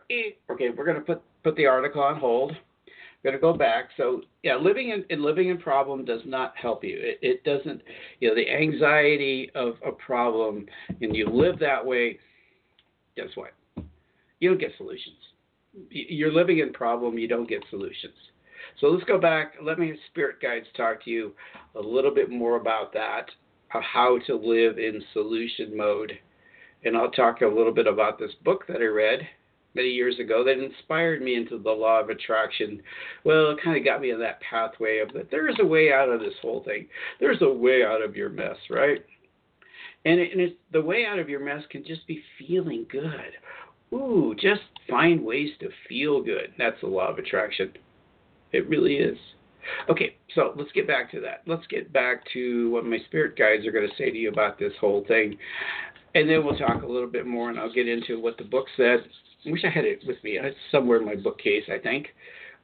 Okay, 0.50 0.70
we're 0.76 0.84
going 0.84 0.96
to 0.96 1.02
put, 1.02 1.22
put 1.42 1.56
the 1.56 1.66
article 1.66 2.02
on 2.02 2.18
hold. 2.18 2.52
I'm 2.52 3.24
going 3.24 3.34
to 3.34 3.40
go 3.40 3.52
back. 3.52 3.90
So, 3.96 4.22
yeah, 4.42 4.56
living 4.56 4.90
in, 4.90 5.04
in 5.10 5.22
living 5.22 5.50
in 5.50 5.58
problem 5.58 6.04
does 6.04 6.22
not 6.24 6.54
help 6.56 6.82
you. 6.82 6.98
It, 6.98 7.18
it 7.20 7.44
doesn't, 7.44 7.82
you 8.20 8.28
know, 8.28 8.34
the 8.34 8.48
anxiety 8.50 9.50
of 9.54 9.74
a 9.86 9.92
problem, 9.92 10.66
and 11.00 11.14
you 11.14 11.28
live 11.28 11.58
that 11.58 11.84
way, 11.84 12.18
guess 13.16 13.28
what? 13.34 13.52
You 14.38 14.48
don't 14.48 14.60
get 14.60 14.72
solutions. 14.78 15.16
You're 15.90 16.32
living 16.32 16.60
in 16.60 16.72
problem, 16.72 17.18
you 17.18 17.28
don't 17.28 17.48
get 17.48 17.62
solutions. 17.68 18.14
So 18.80 18.86
let's 18.86 19.04
go 19.04 19.18
back. 19.20 19.54
Let 19.62 19.78
me 19.78 19.94
spirit 20.10 20.36
guides 20.40 20.66
talk 20.76 21.04
to 21.04 21.10
you 21.10 21.32
a 21.74 21.80
little 21.80 22.14
bit 22.14 22.30
more 22.30 22.56
about 22.56 22.92
that, 22.94 23.26
how 23.68 24.18
to 24.26 24.34
live 24.34 24.78
in 24.78 25.02
solution 25.12 25.76
mode. 25.76 26.12
And 26.84 26.96
I'll 26.96 27.10
talk 27.10 27.42
a 27.42 27.46
little 27.46 27.74
bit 27.74 27.86
about 27.86 28.18
this 28.18 28.32
book 28.44 28.64
that 28.68 28.78
I 28.78 28.86
read 28.86 29.20
many 29.74 29.88
years 29.88 30.18
ago 30.18 30.44
that 30.44 30.62
inspired 30.62 31.22
me 31.22 31.36
into 31.36 31.58
the 31.58 31.70
law 31.70 32.00
of 32.00 32.10
attraction. 32.10 32.82
Well, 33.24 33.50
it 33.50 33.58
kind 33.62 33.76
of 33.76 33.84
got 33.84 34.00
me 34.00 34.12
on 34.12 34.20
that 34.20 34.40
pathway 34.40 34.98
of 34.98 35.12
that 35.14 35.30
there 35.30 35.48
is 35.48 35.56
a 35.60 35.66
way 35.66 35.92
out 35.92 36.08
of 36.08 36.20
this 36.20 36.34
whole 36.42 36.62
thing. 36.64 36.86
There's 37.20 37.42
a 37.42 37.52
way 37.52 37.82
out 37.84 38.02
of 38.02 38.16
your 38.16 38.28
mess, 38.28 38.56
right? 38.68 39.04
And, 40.04 40.18
it, 40.18 40.32
and 40.32 40.40
it's, 40.40 40.56
the 40.72 40.80
way 40.80 41.04
out 41.06 41.18
of 41.18 41.28
your 41.28 41.40
mess 41.40 41.62
can 41.70 41.84
just 41.84 42.06
be 42.06 42.22
feeling 42.38 42.86
good. 42.90 43.32
Ooh, 43.92 44.34
just 44.40 44.62
find 44.88 45.24
ways 45.24 45.50
to 45.60 45.68
feel 45.88 46.22
good. 46.22 46.52
That's 46.58 46.80
the 46.80 46.86
law 46.86 47.10
of 47.10 47.18
attraction. 47.18 47.72
It 48.52 48.68
really 48.68 48.94
is. 48.94 49.18
Okay, 49.88 50.16
so 50.34 50.54
let's 50.56 50.72
get 50.72 50.86
back 50.86 51.10
to 51.12 51.20
that. 51.20 51.42
Let's 51.46 51.66
get 51.66 51.92
back 51.92 52.22
to 52.32 52.70
what 52.70 52.86
my 52.86 52.98
spirit 53.06 53.36
guides 53.36 53.66
are 53.66 53.72
going 53.72 53.88
to 53.88 53.96
say 53.96 54.10
to 54.10 54.16
you 54.16 54.30
about 54.30 54.58
this 54.58 54.72
whole 54.80 55.04
thing. 55.06 55.36
And 56.14 56.28
then 56.28 56.44
we'll 56.44 56.56
talk 56.56 56.82
a 56.82 56.86
little 56.86 57.10
bit 57.10 57.26
more 57.26 57.50
and 57.50 57.58
I'll 57.58 57.72
get 57.72 57.88
into 57.88 58.20
what 58.20 58.36
the 58.38 58.44
book 58.44 58.66
said. 58.76 59.04
I 59.46 59.50
wish 59.50 59.64
I 59.64 59.70
had 59.70 59.84
it 59.84 60.02
with 60.06 60.22
me. 60.22 60.38
It's 60.38 60.56
somewhere 60.70 60.98
in 60.98 61.06
my 61.06 61.16
bookcase, 61.16 61.64
I 61.72 61.78
think. 61.78 62.08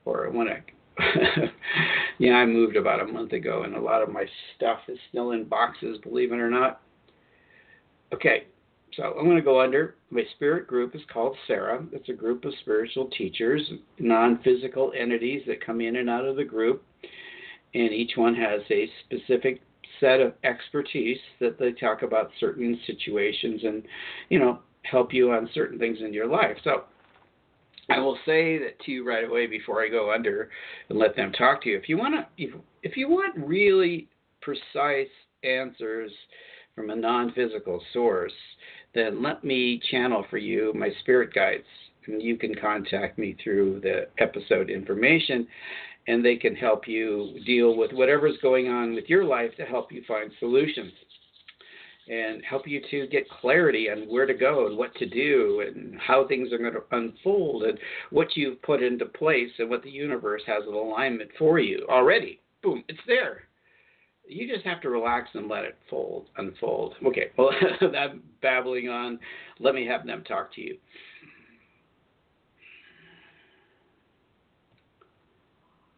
Or 0.04 0.30
when 0.30 0.49
I 0.49 0.62
yeah, 2.18 2.35
I 2.35 2.47
moved 2.47 2.76
about 2.76 3.00
a 3.00 3.06
month 3.06 3.33
ago 3.33 3.64
and 3.64 3.75
a 3.75 3.80
lot 3.80 4.02
of 4.02 4.11
my 4.11 4.25
stuff 4.56 4.78
is 4.88 4.99
still 5.11 5.33
in 5.33 5.45
boxes, 5.45 5.99
believe 6.02 6.33
it 6.33 6.37
or 6.37 6.50
not. 6.50 6.80
Okay, 8.14 8.45
so 8.95 9.14
I'm 9.18 9.25
going 9.25 9.37
to 9.37 9.42
go 9.42 9.61
under 9.61 9.97
my 10.11 10.23
spirit 10.35 10.66
group 10.66 10.95
is 10.95 11.02
called 11.12 11.37
Sara. 11.47 11.85
It's 11.92 12.09
a 12.09 12.14
group 12.14 12.45
of 12.45 12.54
spiritual 12.62 13.11
teachers, 13.16 13.62
non 13.99 14.40
physical 14.42 14.92
entities 14.99 15.42
that 15.47 15.64
come 15.64 15.80
in 15.80 15.97
and 15.97 16.09
out 16.09 16.25
of 16.25 16.37
the 16.37 16.45
group. 16.45 16.83
And 17.75 17.92
each 17.92 18.12
one 18.16 18.35
has 18.35 18.61
a 18.71 18.88
specific 19.04 19.61
set 20.00 20.21
of 20.21 20.33
expertise 20.45 21.18
that 21.40 21.59
they 21.59 21.73
talk 21.73 22.02
about 22.02 22.30
certain 22.40 22.78
situations 22.87 23.62
and, 23.64 23.83
you 24.30 24.38
know, 24.38 24.61
help 24.90 25.12
you 25.12 25.33
on 25.33 25.49
certain 25.55 25.78
things 25.78 25.99
in 26.00 26.12
your 26.12 26.26
life. 26.26 26.57
So 26.64 26.85
I 27.88 27.99
will 27.99 28.19
say 28.26 28.59
that 28.59 28.81
to 28.85 28.90
you 28.90 29.07
right 29.07 29.25
away 29.25 29.47
before 29.47 29.83
I 29.83 29.88
go 29.88 30.12
under 30.12 30.50
and 30.88 30.99
let 30.99 31.14
them 31.16 31.33
talk 31.33 31.62
to 31.62 31.69
you. 31.69 31.76
If 31.76 31.88
you 31.88 31.97
want 31.97 32.14
to, 32.14 32.26
if, 32.43 32.55
if 32.83 32.97
you 32.97 33.09
want 33.09 33.37
really 33.37 34.09
precise 34.40 35.09
answers 35.45 36.11
from 36.75 36.90
a 36.90 36.97
non 36.97 37.33
physical 37.33 37.81
source, 37.93 38.33
then 38.95 39.23
let 39.23 39.45
me 39.45 39.81
channel 39.90 40.25
for 40.31 40.38
you 40.38 40.73
my 40.75 40.90
spirit 41.00 41.33
guides. 41.35 41.64
And 42.07 42.23
you 42.23 42.37
can 42.37 42.55
contact 42.55 43.19
me 43.19 43.37
through 43.43 43.81
the 43.81 44.07
episode 44.19 44.71
information, 44.71 45.47
and 46.07 46.25
they 46.25 46.37
can 46.37 46.55
help 46.55 46.87
you 46.87 47.40
deal 47.45 47.76
with 47.76 47.93
whatever's 47.93 48.38
going 48.43 48.69
on 48.69 48.95
with 48.95 49.09
your 49.09 49.25
life 49.25 49.50
to 49.57 49.64
help 49.64 49.90
you 49.90 50.02
find 50.07 50.31
solutions 50.38 50.93
and 52.09 52.43
help 52.49 52.67
you 52.69 52.81
to 52.91 53.07
get 53.09 53.29
clarity 53.29 53.91
on 53.91 54.03
where 54.09 54.27
to 54.27 54.35
go 54.35 54.67
and 54.67 54.77
what 54.77 54.95
to 54.95 55.07
do 55.07 55.65
and 55.67 55.99
how 56.01 56.27
things 56.27 56.53
are 56.53 56.59
going 56.59 56.73
to 56.73 56.83
unfold 56.93 57.65
and 57.65 57.79
what 58.11 58.37
you've 58.37 58.61
put 58.63 58.83
into 58.83 59.07
place 59.07 59.51
and 59.59 59.69
what 59.69 59.83
the 59.83 59.91
universe 59.91 60.43
has 60.47 60.63
an 60.67 60.75
alignment 60.75 61.31
for 61.39 61.59
you 61.59 61.87
already. 61.91 62.41
Boom, 62.63 62.85
it's 62.89 63.01
there 63.07 63.47
you 64.29 64.53
just 64.53 64.65
have 64.67 64.81
to 64.83 64.91
relax 64.91 65.31
and 65.35 65.49
let 65.49 65.65
it 65.65 65.77
fold, 65.89 66.29
unfold. 66.37 66.95
Okay, 67.07 67.31
well, 67.39 67.51
I'm 67.97 68.23
babbling 68.43 68.89
on. 68.89 69.19
Let 69.61 69.75
me 69.75 69.87
have 69.87 70.07
them 70.07 70.25
talk 70.25 70.53
to 70.55 70.61
you. 70.61 70.77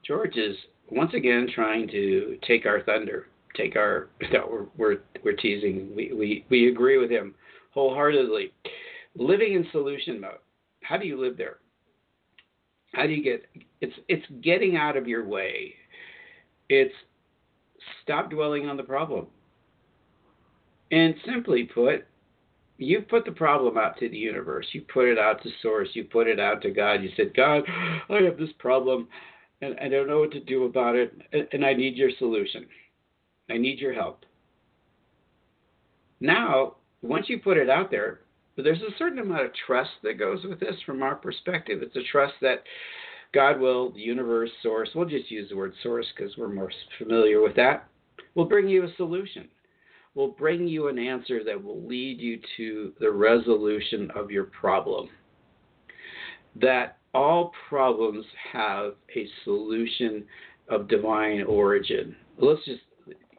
George 0.07 0.37
is 0.37 0.57
once 0.91 1.13
again 1.15 1.49
trying 1.55 1.87
to 1.89 2.39
take 2.47 2.65
our 2.65 2.83
thunder, 2.83 3.27
take 3.59 3.77
our. 3.77 4.09
No, 4.33 4.49
we're 4.51 4.67
we're, 4.77 4.99
we're 5.25 5.37
teasing. 5.37 5.93
We, 5.95 6.13
we 6.13 6.47
we 6.49 6.69
agree 6.69 6.99
with 6.99 7.11
him 7.11 7.35
wholeheartedly. 7.73 8.53
Living 9.17 9.55
in 9.55 9.67
solution 9.73 10.21
mode. 10.21 10.39
How 10.83 10.97
do 10.97 11.07
you 11.07 11.21
live 11.21 11.37
there? 11.37 11.59
How 12.95 13.07
do 13.07 13.13
you 13.13 13.23
get? 13.23 13.45
It's 13.81 13.95
it's 14.09 14.25
getting 14.43 14.77
out 14.77 14.97
of 14.97 15.07
your 15.07 15.27
way. 15.27 15.75
It's 16.71 16.95
Stop 18.03 18.31
dwelling 18.31 18.69
on 18.69 18.77
the 18.77 18.83
problem. 18.83 19.27
And 20.91 21.15
simply 21.27 21.65
put, 21.65 22.07
you 22.79 23.03
put 23.03 23.25
the 23.25 23.33
problem 23.33 23.77
out 23.77 23.99
to 23.99 24.09
the 24.09 24.17
universe. 24.17 24.67
You 24.73 24.83
put 24.93 25.09
it 25.09 25.19
out 25.19 25.43
to 25.43 25.51
source. 25.61 25.89
You 25.93 26.05
put 26.05 26.27
it 26.27 26.41
out 26.41 26.63
to 26.63 26.71
God. 26.71 27.03
You 27.03 27.11
said, 27.17 27.35
God, 27.37 27.65
I 28.09 28.23
have 28.23 28.39
this 28.39 28.53
problem 28.59 29.09
and 29.61 29.77
I 29.81 29.89
don't 29.89 30.07
know 30.07 30.21
what 30.21 30.31
to 30.31 30.41
do 30.41 30.67
about 30.67 30.95
it, 30.95 31.13
and 31.53 31.67
I 31.67 31.73
need 31.73 31.97
your 31.97 32.13
solution. 32.21 32.65
I 33.51 33.57
need 33.57 33.79
your 33.79 33.95
help. 33.95 34.25
Now, 36.21 36.77
once 37.03 37.29
you 37.29 37.39
put 37.39 37.57
it 37.57 37.71
out 37.71 37.91
there, 37.91 38.21
there's 38.57 38.83
a 38.83 38.97
certain 38.99 39.21
amount 39.21 39.47
of 39.47 39.53
trust 39.67 39.91
that 40.03 40.19
goes 40.19 40.45
with 40.45 40.59
this 40.59 40.75
from 40.85 41.03
our 41.03 41.15
perspective. 41.15 41.81
It's 41.83 41.97
a 41.97 42.11
trust 42.11 42.35
that 42.43 42.65
God 43.33 43.61
will, 43.61 43.93
the 43.93 44.01
universe, 44.01 44.51
source, 44.63 44.89
we'll 44.95 45.09
just 45.09 45.31
use 45.31 45.49
the 45.49 45.57
word 45.57 45.75
source 45.83 46.07
because 46.17 46.37
we're 46.37 46.49
more 46.49 46.73
familiar 46.99 47.41
with 47.41 47.55
that, 47.57 47.87
will 48.35 48.47
bring 48.47 48.69
you 48.69 48.85
a 48.85 48.95
solution. 48.97 49.49
Will 50.15 50.29
bring 50.29 50.67
you 50.67 50.89
an 50.89 50.99
answer 50.99 51.45
that 51.45 51.63
will 51.63 51.87
lead 51.87 52.21
you 52.21 52.41
to 52.57 52.93
the 52.99 53.11
resolution 53.11 54.11
of 54.17 54.31
your 54.31 54.45
problem. 54.45 55.09
That 56.61 56.99
all 57.15 57.53
problems 57.69 58.25
have 58.53 58.95
a 59.15 59.29
solution 59.45 60.25
of 60.69 60.89
divine 60.89 61.43
origin. 61.43 62.17
Let's 62.39 62.65
just, 62.65 62.81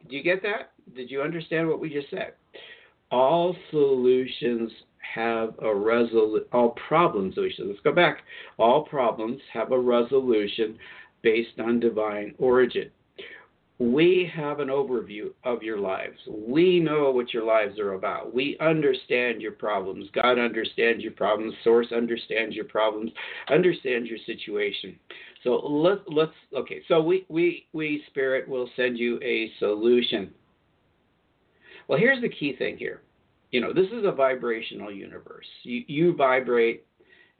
do 0.08 0.16
you 0.16 0.22
get 0.22 0.42
that? 0.42 0.72
Did 0.94 1.10
you 1.10 1.22
understand 1.22 1.68
what 1.68 1.80
we 1.80 1.90
just 1.90 2.10
said? 2.10 2.32
All 3.10 3.56
solutions 3.70 4.70
have 5.14 5.54
a 5.62 5.74
resolution, 5.74 6.46
all 6.52 6.76
problems, 6.88 7.34
let's 7.36 7.80
go 7.82 7.92
back. 7.92 8.18
All 8.58 8.84
problems 8.84 9.40
have 9.52 9.72
a 9.72 9.78
resolution 9.78 10.78
based 11.22 11.58
on 11.58 11.80
divine 11.80 12.34
origin. 12.38 12.90
We 13.78 14.30
have 14.36 14.60
an 14.60 14.68
overview 14.68 15.30
of 15.44 15.62
your 15.62 15.78
lives. 15.78 16.18
We 16.28 16.80
know 16.80 17.10
what 17.10 17.32
your 17.32 17.44
lives 17.44 17.78
are 17.78 17.94
about. 17.94 18.34
We 18.34 18.58
understand 18.60 19.40
your 19.40 19.52
problems. 19.52 20.06
God 20.12 20.38
understands 20.38 21.02
your 21.02 21.12
problems. 21.12 21.54
Source 21.64 21.86
understands 21.90 22.54
your 22.54 22.66
problems. 22.66 23.10
Understands 23.48 24.06
your 24.06 24.18
situation. 24.26 24.98
So 25.44 25.56
let's 25.56 26.02
let's 26.08 26.32
okay. 26.54 26.82
So 26.88 27.00
we 27.02 27.24
we 27.28 27.66
we 27.72 28.02
spirit 28.08 28.48
will 28.48 28.68
send 28.76 28.98
you 28.98 29.18
a 29.22 29.50
solution. 29.58 30.30
Well, 31.88 31.98
here's 31.98 32.20
the 32.20 32.28
key 32.28 32.54
thing 32.56 32.76
here 32.76 33.02
you 33.50 33.60
know, 33.60 33.72
this 33.72 33.86
is 33.86 34.04
a 34.04 34.12
vibrational 34.12 34.92
universe. 34.92 35.46
You, 35.62 35.82
you 35.86 36.14
vibrate 36.14 36.84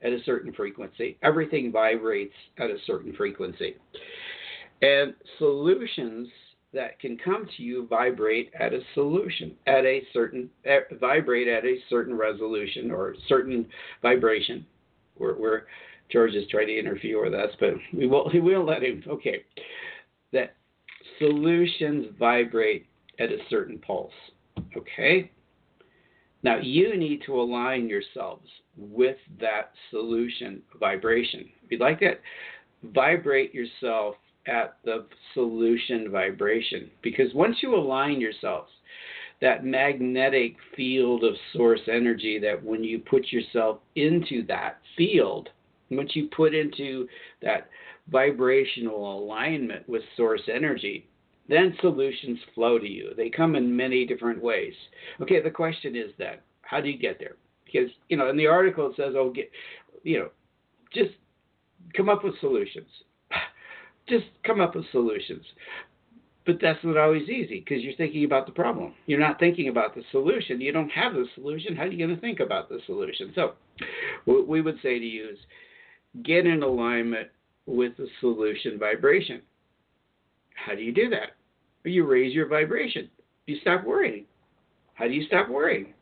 at 0.03 0.11
a 0.11 0.19
certain 0.25 0.53
frequency. 0.53 1.17
Everything 1.23 1.71
vibrates 1.71 2.33
at 2.57 2.69
a 2.69 2.77
certain 2.85 3.13
frequency. 3.13 3.75
And 4.81 5.13
solutions 5.37 6.27
that 6.73 6.99
can 6.99 7.17
come 7.17 7.47
to 7.57 7.63
you 7.63 7.87
vibrate 7.87 8.51
at 8.59 8.73
a 8.73 8.79
solution, 8.93 9.53
at 9.67 9.85
a 9.85 10.01
certain, 10.13 10.49
at, 10.65 10.99
vibrate 10.99 11.47
at 11.47 11.65
a 11.65 11.77
certain 11.89 12.17
resolution 12.17 12.91
or 12.91 13.15
certain 13.27 13.67
vibration. 14.01 14.65
Where, 15.15 15.33
where 15.33 15.67
George 16.11 16.33
is 16.33 16.47
trying 16.49 16.67
to 16.67 16.77
interfere 16.77 17.23
with 17.23 17.33
us, 17.33 17.51
but 17.59 17.73
we 17.93 18.07
won't, 18.07 18.33
we 18.33 18.39
won't 18.39 18.67
let 18.67 18.83
him. 18.83 19.03
Okay. 19.07 19.43
That 20.33 20.55
solutions 21.19 22.07
vibrate 22.19 22.87
at 23.19 23.31
a 23.31 23.37
certain 23.49 23.77
pulse. 23.79 24.13
Okay? 24.75 25.31
Now, 26.43 26.57
you 26.57 26.97
need 26.97 27.21
to 27.25 27.39
align 27.39 27.87
yourselves 27.87 28.47
with 28.77 29.17
that 29.39 29.71
solution 29.91 30.61
vibration. 30.79 31.49
If 31.63 31.71
you'd 31.71 31.81
like 31.81 31.99
that, 31.99 32.21
vibrate 32.83 33.53
yourself 33.53 34.15
at 34.47 34.77
the 34.83 35.05
solution 35.33 36.09
vibration. 36.09 36.89
Because 37.03 37.33
once 37.33 37.57
you 37.61 37.75
align 37.75 38.19
yourselves, 38.19 38.71
that 39.41 39.65
magnetic 39.65 40.55
field 40.75 41.23
of 41.23 41.33
source 41.53 41.81
energy, 41.87 42.39
that 42.39 42.63
when 42.63 42.83
you 42.83 42.99
put 42.99 43.31
yourself 43.31 43.79
into 43.95 44.45
that 44.47 44.79
field, 44.97 45.49
once 45.91 46.11
you 46.15 46.29
put 46.35 46.53
into 46.53 47.07
that 47.41 47.69
vibrational 48.09 49.19
alignment 49.19 49.87
with 49.87 50.01
source 50.17 50.41
energy, 50.53 51.07
then 51.49 51.75
solutions 51.81 52.39
flow 52.55 52.79
to 52.79 52.87
you. 52.87 53.11
They 53.15 53.29
come 53.29 53.55
in 53.55 53.75
many 53.75 54.05
different 54.05 54.41
ways. 54.41 54.73
Okay, 55.21 55.41
the 55.41 55.51
question 55.51 55.95
is 55.95 56.11
then, 56.17 56.37
how 56.61 56.81
do 56.81 56.89
you 56.89 56.97
get 56.97 57.19
there? 57.19 57.35
Because, 57.65 57.89
you 58.09 58.17
know, 58.17 58.29
in 58.29 58.37
the 58.37 58.47
article 58.47 58.89
it 58.89 58.95
says, 58.95 59.13
oh, 59.17 59.31
get, 59.31 59.49
you 60.03 60.19
know, 60.19 60.29
just 60.93 61.11
come 61.95 62.09
up 62.09 62.23
with 62.23 62.39
solutions. 62.39 62.87
just 64.09 64.25
come 64.45 64.61
up 64.61 64.75
with 64.75 64.85
solutions. 64.91 65.45
But 66.45 66.57
that's 66.61 66.79
not 66.83 66.97
always 66.97 67.29
easy 67.29 67.59
because 67.59 67.83
you're 67.83 67.95
thinking 67.95 68.25
about 68.25 68.47
the 68.47 68.51
problem. 68.51 68.93
You're 69.05 69.19
not 69.19 69.39
thinking 69.39 69.67
about 69.67 69.93
the 69.93 70.01
solution. 70.11 70.59
You 70.59 70.71
don't 70.71 70.89
have 70.89 71.13
the 71.13 71.25
solution. 71.35 71.75
How 71.75 71.83
are 71.83 71.87
you 71.87 72.03
going 72.03 72.15
to 72.15 72.21
think 72.21 72.39
about 72.39 72.67
the 72.67 72.79
solution? 72.87 73.31
So, 73.35 73.53
what 74.25 74.47
we 74.47 74.61
would 74.61 74.77
say 74.81 74.97
to 74.97 75.05
you 75.05 75.29
is 75.29 75.37
get 76.23 76.45
in 76.45 76.63
alignment 76.63 77.29
with 77.65 77.95
the 77.97 78.07
solution 78.19 78.77
vibration. 78.79 79.41
How 80.55 80.75
do 80.75 80.81
you 80.81 80.93
do 80.93 81.09
that? 81.09 81.31
you 81.83 82.05
raise 82.05 82.33
your 82.33 82.47
vibration. 82.47 83.09
You 83.47 83.57
stop 83.61 83.83
worrying. 83.83 84.25
How 84.93 85.07
do 85.07 85.13
you 85.13 85.25
stop 85.25 85.49
worrying? 85.49 85.93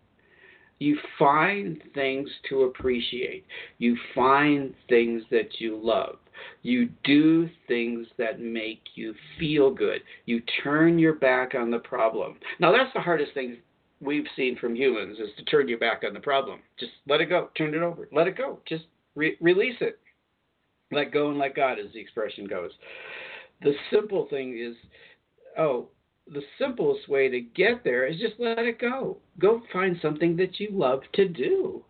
You 0.79 0.97
find 1.17 1.81
things 1.93 2.29
to 2.49 2.63
appreciate. 2.63 3.45
You 3.77 3.97
find 4.15 4.73
things 4.87 5.23
that 5.31 5.59
you 5.59 5.79
love. 5.81 6.17
You 6.63 6.89
do 7.03 7.49
things 7.67 8.07
that 8.17 8.39
make 8.39 8.81
you 8.95 9.13
feel 9.37 9.71
good. 9.73 10.01
You 10.25 10.41
turn 10.63 10.97
your 10.97 11.15
back 11.15 11.53
on 11.53 11.69
the 11.69 11.79
problem. 11.79 12.37
Now, 12.59 12.71
that's 12.71 12.93
the 12.93 13.01
hardest 13.01 13.33
thing 13.33 13.57
we've 14.01 14.27
seen 14.37 14.57
from 14.57 14.75
humans 14.75 15.19
is 15.19 15.29
to 15.37 15.43
turn 15.45 15.67
your 15.67 15.79
back 15.79 16.03
on 16.05 16.13
the 16.13 16.19
problem. 16.19 16.59
Just 16.79 16.93
let 17.07 17.19
it 17.19 17.25
go. 17.25 17.49
Turn 17.57 17.73
it 17.73 17.81
over. 17.81 18.07
Let 18.13 18.27
it 18.27 18.37
go. 18.37 18.59
Just 18.65 18.85
re- 19.15 19.37
release 19.41 19.77
it. 19.81 19.99
Let 20.91 21.11
go 21.11 21.29
and 21.29 21.37
let 21.37 21.55
God, 21.55 21.77
as 21.79 21.93
the 21.93 21.99
expression 21.99 22.45
goes. 22.45 22.71
The 23.61 23.73
simple 23.91 24.27
thing 24.29 24.57
is 24.57 24.75
oh, 25.57 25.89
the 26.27 26.41
simplest 26.59 27.07
way 27.09 27.29
to 27.29 27.41
get 27.41 27.83
there 27.83 28.05
is 28.05 28.19
just 28.19 28.35
let 28.39 28.59
it 28.59 28.79
go. 28.79 29.17
Go 29.39 29.61
find 29.73 29.97
something 30.01 30.35
that 30.37 30.59
you 30.59 30.69
love 30.71 31.01
to 31.13 31.27
do. 31.27 31.83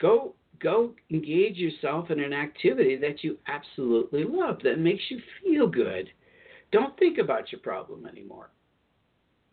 Go 0.00 0.34
go 0.60 0.94
engage 1.10 1.56
yourself 1.56 2.10
in 2.10 2.20
an 2.20 2.32
activity 2.32 2.96
that 2.96 3.22
you 3.22 3.36
absolutely 3.48 4.24
love 4.24 4.58
that 4.62 4.78
makes 4.78 5.02
you 5.10 5.20
feel 5.42 5.66
good. 5.66 6.08
Don't 6.72 6.96
think 6.98 7.18
about 7.18 7.52
your 7.52 7.60
problem 7.60 8.06
anymore. 8.06 8.50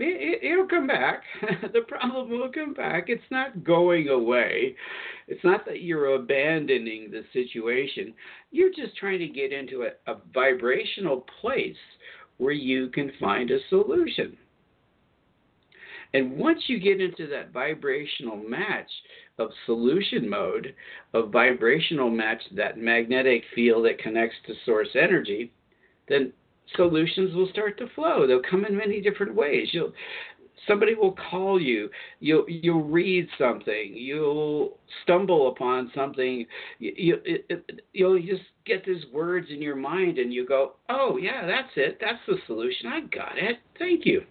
It, 0.03 0.57
will 0.57 0.67
come 0.67 0.87
back. 0.87 1.23
the 1.73 1.81
problem 1.81 2.29
will 2.29 2.51
come 2.51 2.73
back. 2.73 3.05
It's 3.07 3.21
not 3.29 3.63
going 3.63 4.09
away. 4.09 4.75
It's 5.27 5.43
not 5.43 5.65
that 5.65 5.81
you're 5.81 6.15
abandoning 6.15 7.11
the 7.11 7.23
situation. 7.33 8.13
You're 8.51 8.71
just 8.71 8.97
trying 8.97 9.19
to 9.19 9.27
get 9.27 9.53
into 9.53 9.83
a, 9.83 10.11
a 10.11 10.17
vibrational 10.33 11.25
place 11.39 11.75
where 12.37 12.51
you 12.51 12.89
can 12.89 13.11
find 13.19 13.51
a 13.51 13.59
solution. 13.69 14.37
And 16.13 16.37
once 16.37 16.63
you 16.67 16.79
get 16.79 16.99
into 16.99 17.27
that 17.27 17.53
vibrational 17.53 18.35
match 18.35 18.89
of 19.37 19.49
solution 19.65 20.27
mode, 20.27 20.75
of 21.13 21.31
vibrational 21.31 22.09
match, 22.09 22.41
that 22.55 22.77
magnetic 22.77 23.43
field 23.55 23.85
that 23.85 23.99
connects 23.99 24.35
to 24.47 24.53
source 24.65 24.89
energy, 24.95 25.51
then 26.09 26.33
solutions 26.75 27.35
will 27.35 27.49
start 27.49 27.77
to 27.79 27.87
flow. 27.95 28.25
They'll 28.27 28.41
come 28.49 28.65
in 28.65 28.75
many 28.75 29.01
different 29.01 29.35
ways. 29.35 29.69
You'll 29.71 29.93
somebody 30.67 30.95
will 30.95 31.15
call 31.29 31.59
you. 31.59 31.89
You'll 32.19 32.45
you'll 32.47 32.83
read 32.83 33.27
something. 33.37 33.93
You'll 33.95 34.77
stumble 35.03 35.49
upon 35.49 35.91
something. 35.95 36.45
You, 36.79 37.19
you 37.25 37.41
you'll 37.93 38.19
just 38.19 38.43
get 38.65 38.85
these 38.85 39.03
words 39.11 39.47
in 39.49 39.61
your 39.61 39.75
mind 39.75 40.17
and 40.17 40.33
you 40.33 40.47
go 40.47 40.73
oh 40.89 41.17
yeah 41.17 41.45
that's 41.45 41.71
it. 41.75 41.97
That's 41.99 42.19
the 42.27 42.37
solution. 42.47 42.87
I 42.87 43.01
got 43.01 43.37
it. 43.37 43.59
Thank 43.77 44.05
you. 44.05 44.23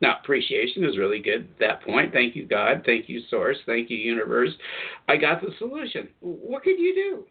Now 0.00 0.16
appreciation 0.22 0.84
is 0.84 0.98
really 0.98 1.20
good 1.20 1.48
at 1.52 1.58
that 1.60 1.82
point. 1.82 2.12
Thank 2.12 2.36
you 2.36 2.46
god. 2.46 2.82
Thank 2.84 3.08
you 3.08 3.20
source. 3.30 3.58
Thank 3.66 3.90
you 3.90 3.96
universe. 3.96 4.52
I 5.08 5.16
got 5.16 5.40
the 5.40 5.50
solution. 5.58 6.08
What 6.20 6.62
can 6.62 6.78
you 6.78 6.94
do? 6.94 7.24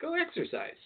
Go 0.00 0.14
exercise 0.14 0.76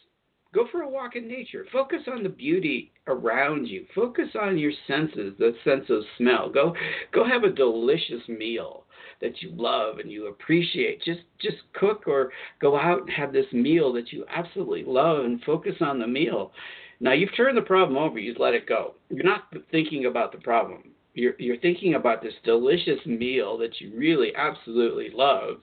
Go 0.54 0.66
for 0.70 0.82
a 0.82 0.88
walk 0.88 1.16
in 1.16 1.26
nature. 1.26 1.66
Focus 1.72 2.02
on 2.06 2.22
the 2.22 2.28
beauty 2.28 2.92
around 3.06 3.66
you. 3.66 3.86
Focus 3.94 4.28
on 4.38 4.58
your 4.58 4.72
senses, 4.86 5.32
the 5.38 5.54
sense 5.64 5.84
of 5.88 6.02
smell. 6.18 6.50
Go 6.50 6.74
go 7.12 7.24
have 7.24 7.44
a 7.44 7.50
delicious 7.50 8.28
meal 8.28 8.84
that 9.22 9.40
you 9.40 9.50
love 9.54 9.98
and 9.98 10.10
you 10.10 10.26
appreciate. 10.26 11.02
Just 11.02 11.20
just 11.40 11.56
cook 11.72 12.04
or 12.06 12.32
go 12.60 12.76
out 12.78 13.00
and 13.00 13.10
have 13.10 13.32
this 13.32 13.50
meal 13.52 13.94
that 13.94 14.12
you 14.12 14.26
absolutely 14.28 14.84
love 14.84 15.24
and 15.24 15.42
focus 15.42 15.76
on 15.80 15.98
the 15.98 16.06
meal. 16.06 16.52
Now 17.00 17.12
you've 17.12 17.34
turned 17.34 17.56
the 17.56 17.62
problem 17.62 17.96
over, 17.96 18.18
you've 18.18 18.38
let 18.38 18.54
it 18.54 18.68
go. 18.68 18.94
You're 19.08 19.24
not 19.24 19.44
thinking 19.70 20.04
about 20.04 20.32
the 20.32 20.38
problem. 20.38 20.90
You're 21.14 21.34
you're 21.38 21.60
thinking 21.60 21.94
about 21.94 22.22
this 22.22 22.34
delicious 22.44 23.04
meal 23.06 23.56
that 23.56 23.80
you 23.80 23.92
really 23.96 24.34
absolutely 24.36 25.10
love 25.14 25.60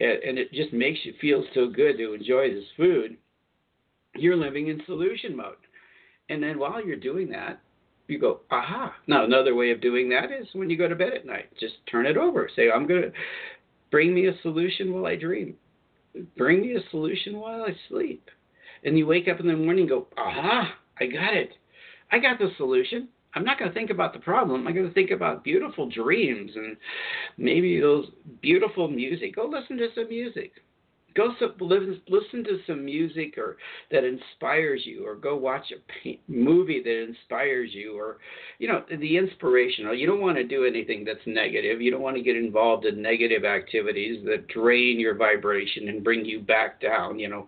and, 0.00 0.22
and 0.22 0.38
it 0.38 0.52
just 0.52 0.72
makes 0.72 1.00
you 1.04 1.12
feel 1.20 1.44
so 1.54 1.68
good 1.68 1.98
to 1.98 2.14
enjoy 2.14 2.48
this 2.48 2.64
food 2.78 3.18
you're 4.14 4.36
living 4.36 4.68
in 4.68 4.82
solution 4.86 5.36
mode. 5.36 5.56
And 6.28 6.42
then 6.42 6.58
while 6.58 6.84
you're 6.84 6.96
doing 6.96 7.30
that, 7.30 7.60
you 8.08 8.18
go, 8.18 8.40
aha. 8.50 8.94
Now, 9.06 9.24
another 9.24 9.54
way 9.54 9.70
of 9.70 9.80
doing 9.80 10.08
that 10.10 10.30
is 10.30 10.46
when 10.52 10.70
you 10.70 10.76
go 10.76 10.88
to 10.88 10.94
bed 10.94 11.12
at 11.14 11.26
night, 11.26 11.46
just 11.58 11.74
turn 11.90 12.06
it 12.06 12.16
over. 12.16 12.48
Say, 12.54 12.70
I'm 12.70 12.86
going 12.86 13.02
to 13.02 13.12
bring 13.90 14.14
me 14.14 14.26
a 14.26 14.40
solution 14.42 14.92
while 14.92 15.06
I 15.06 15.16
dream, 15.16 15.54
bring 16.36 16.60
me 16.60 16.76
a 16.76 16.90
solution 16.90 17.38
while 17.38 17.62
I 17.62 17.74
sleep. 17.88 18.28
And 18.84 18.98
you 18.98 19.06
wake 19.06 19.28
up 19.28 19.40
in 19.40 19.46
the 19.46 19.56
morning 19.56 19.82
and 19.82 19.88
go, 19.88 20.06
aha, 20.16 20.74
I 20.98 21.06
got 21.06 21.34
it. 21.34 21.50
I 22.10 22.18
got 22.18 22.38
the 22.38 22.50
solution. 22.56 23.08
I'm 23.34 23.44
not 23.44 23.58
going 23.58 23.70
to 23.70 23.74
think 23.74 23.90
about 23.90 24.12
the 24.12 24.18
problem. 24.18 24.66
I'm 24.66 24.74
going 24.74 24.88
to 24.88 24.92
think 24.92 25.10
about 25.10 25.44
beautiful 25.44 25.88
dreams 25.88 26.50
and 26.54 26.76
maybe 27.38 27.80
those 27.80 28.06
beautiful 28.42 28.88
music. 28.88 29.36
Go 29.36 29.46
listen 29.46 29.78
to 29.78 29.88
some 29.94 30.08
music 30.08 30.52
go 31.14 31.34
some, 31.38 31.54
listen 31.60 32.44
to 32.44 32.58
some 32.66 32.84
music 32.84 33.36
or 33.38 33.56
that 33.90 34.04
inspires 34.04 34.82
you 34.84 35.06
or 35.06 35.14
go 35.14 35.36
watch 35.36 35.72
a 35.72 35.92
paint, 36.02 36.20
movie 36.28 36.82
that 36.82 37.02
inspires 37.04 37.70
you 37.72 37.96
or 37.96 38.18
you 38.58 38.68
know 38.68 38.82
the 38.88 39.16
inspirational 39.16 39.94
you 39.94 40.06
don't 40.06 40.20
want 40.20 40.36
to 40.36 40.44
do 40.44 40.64
anything 40.64 41.04
that's 41.04 41.18
negative 41.26 41.80
you 41.80 41.90
don't 41.90 42.02
want 42.02 42.16
to 42.16 42.22
get 42.22 42.36
involved 42.36 42.84
in 42.84 43.00
negative 43.00 43.44
activities 43.44 44.24
that 44.24 44.46
drain 44.48 44.98
your 44.98 45.14
vibration 45.14 45.88
and 45.88 46.04
bring 46.04 46.24
you 46.24 46.40
back 46.40 46.80
down 46.80 47.18
you 47.18 47.28
know 47.28 47.46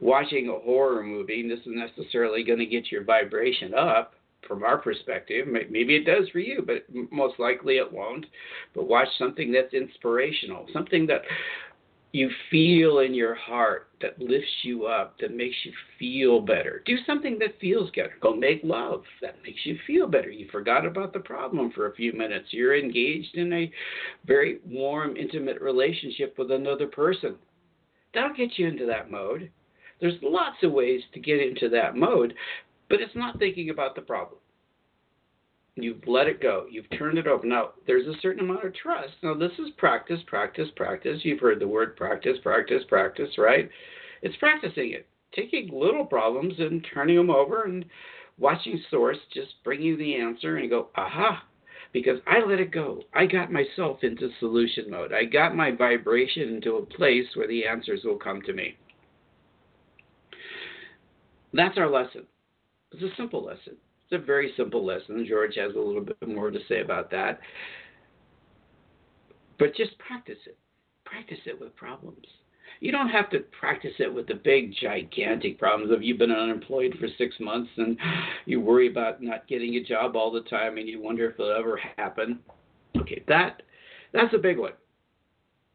watching 0.00 0.48
a 0.48 0.64
horror 0.64 1.02
movie 1.02 1.46
this 1.48 1.60
isn't 1.60 1.76
necessarily 1.76 2.44
going 2.44 2.58
to 2.58 2.66
get 2.66 2.90
your 2.90 3.04
vibration 3.04 3.74
up 3.74 4.14
from 4.50 4.64
our 4.64 4.78
perspective. 4.78 5.46
Maybe 5.46 5.94
it 5.94 6.04
does 6.04 6.28
for 6.30 6.40
you, 6.40 6.64
but 6.66 6.84
most 7.12 7.38
likely 7.38 7.76
it 7.76 7.92
won't. 7.92 8.26
But 8.74 8.88
watch 8.88 9.08
something 9.16 9.52
that's 9.52 9.72
inspirational, 9.72 10.66
something 10.72 11.06
that 11.06 11.22
you 12.12 12.30
feel 12.50 13.00
in 13.00 13.14
your 13.14 13.34
heart 13.34 13.88
that 14.00 14.18
lifts 14.18 14.64
you 14.64 14.86
up, 14.86 15.16
that 15.20 15.34
makes 15.34 15.56
you 15.64 15.72
feel 15.98 16.40
better. 16.40 16.82
Do 16.84 16.96
something 17.06 17.38
that 17.38 17.60
feels 17.60 17.90
better. 17.90 18.14
Go 18.20 18.34
make 18.34 18.60
love. 18.64 19.04
That 19.22 19.36
makes 19.44 19.60
you 19.64 19.78
feel 19.86 20.08
better. 20.08 20.30
You 20.30 20.48
forgot 20.50 20.84
about 20.84 21.12
the 21.12 21.20
problem 21.20 21.70
for 21.70 21.86
a 21.86 21.94
few 21.94 22.12
minutes. 22.12 22.48
You're 22.50 22.76
engaged 22.76 23.36
in 23.36 23.52
a 23.52 23.70
very 24.26 24.58
warm, 24.66 25.16
intimate 25.16 25.60
relationship 25.60 26.36
with 26.36 26.50
another 26.50 26.86
person. 26.86 27.36
That'll 28.12 28.36
get 28.36 28.58
you 28.58 28.66
into 28.66 28.86
that 28.86 29.10
mode. 29.10 29.50
There's 30.00 30.18
lots 30.22 30.56
of 30.64 30.72
ways 30.72 31.02
to 31.14 31.20
get 31.20 31.40
into 31.40 31.68
that 31.68 31.94
mode, 31.94 32.34
but 32.88 33.00
it's 33.00 33.14
not 33.14 33.38
thinking 33.38 33.70
about 33.70 33.94
the 33.94 34.00
problem. 34.00 34.39
You've 35.82 36.06
let 36.06 36.26
it 36.26 36.40
go. 36.40 36.66
You've 36.70 36.90
turned 36.98 37.18
it 37.18 37.26
over. 37.26 37.46
Now, 37.46 37.70
there's 37.86 38.06
a 38.06 38.18
certain 38.20 38.44
amount 38.44 38.64
of 38.64 38.74
trust. 38.74 39.12
Now, 39.22 39.34
this 39.34 39.52
is 39.58 39.70
practice, 39.76 40.20
practice, 40.26 40.68
practice. 40.76 41.20
You've 41.22 41.40
heard 41.40 41.60
the 41.60 41.68
word 41.68 41.96
practice, 41.96 42.36
practice, 42.42 42.82
practice, 42.88 43.30
right? 43.38 43.68
It's 44.22 44.36
practicing 44.36 44.92
it. 44.92 45.06
Taking 45.34 45.70
little 45.72 46.04
problems 46.04 46.54
and 46.58 46.86
turning 46.92 47.16
them 47.16 47.30
over 47.30 47.64
and 47.64 47.84
watching 48.38 48.82
Source 48.90 49.18
just 49.32 49.54
bring 49.64 49.80
you 49.82 49.96
the 49.96 50.16
answer 50.16 50.56
and 50.56 50.68
go, 50.68 50.88
aha, 50.96 51.44
because 51.92 52.18
I 52.26 52.40
let 52.44 52.60
it 52.60 52.72
go. 52.72 53.02
I 53.14 53.26
got 53.26 53.52
myself 53.52 53.98
into 54.02 54.30
solution 54.40 54.90
mode. 54.90 55.12
I 55.12 55.24
got 55.24 55.54
my 55.54 55.70
vibration 55.70 56.54
into 56.54 56.76
a 56.76 56.86
place 56.86 57.26
where 57.34 57.48
the 57.48 57.66
answers 57.66 58.00
will 58.04 58.16
come 58.16 58.42
to 58.42 58.52
me. 58.52 58.76
That's 61.52 61.78
our 61.78 61.90
lesson. 61.90 62.26
It's 62.92 63.02
a 63.02 63.16
simple 63.16 63.44
lesson. 63.44 63.76
It's 64.10 64.22
a 64.22 64.26
very 64.26 64.52
simple 64.56 64.84
lesson. 64.84 65.24
George 65.28 65.54
has 65.56 65.74
a 65.76 65.78
little 65.78 66.02
bit 66.02 66.16
more 66.26 66.50
to 66.50 66.58
say 66.68 66.80
about 66.80 67.10
that. 67.12 67.38
But 69.58 69.76
just 69.76 69.96
practice 69.98 70.38
it. 70.46 70.58
Practice 71.04 71.38
it 71.46 71.60
with 71.60 71.76
problems. 71.76 72.26
You 72.80 72.92
don't 72.92 73.10
have 73.10 73.30
to 73.30 73.40
practice 73.58 73.92
it 73.98 74.12
with 74.12 74.26
the 74.26 74.34
big, 74.34 74.72
gigantic 74.80 75.58
problems 75.58 75.92
of 75.92 76.02
you've 76.02 76.18
been 76.18 76.32
unemployed 76.32 76.96
for 76.98 77.08
six 77.18 77.34
months 77.38 77.70
and 77.76 77.96
you 78.46 78.60
worry 78.60 78.88
about 78.88 79.22
not 79.22 79.46
getting 79.46 79.74
a 79.74 79.84
job 79.84 80.16
all 80.16 80.32
the 80.32 80.42
time 80.42 80.78
and 80.78 80.88
you 80.88 81.00
wonder 81.00 81.28
if 81.28 81.34
it'll 81.34 81.52
ever 81.52 81.78
happen. 81.96 82.40
Okay, 82.96 83.22
that 83.28 83.62
that's 84.12 84.34
a 84.34 84.38
big 84.38 84.58
one. 84.58 84.72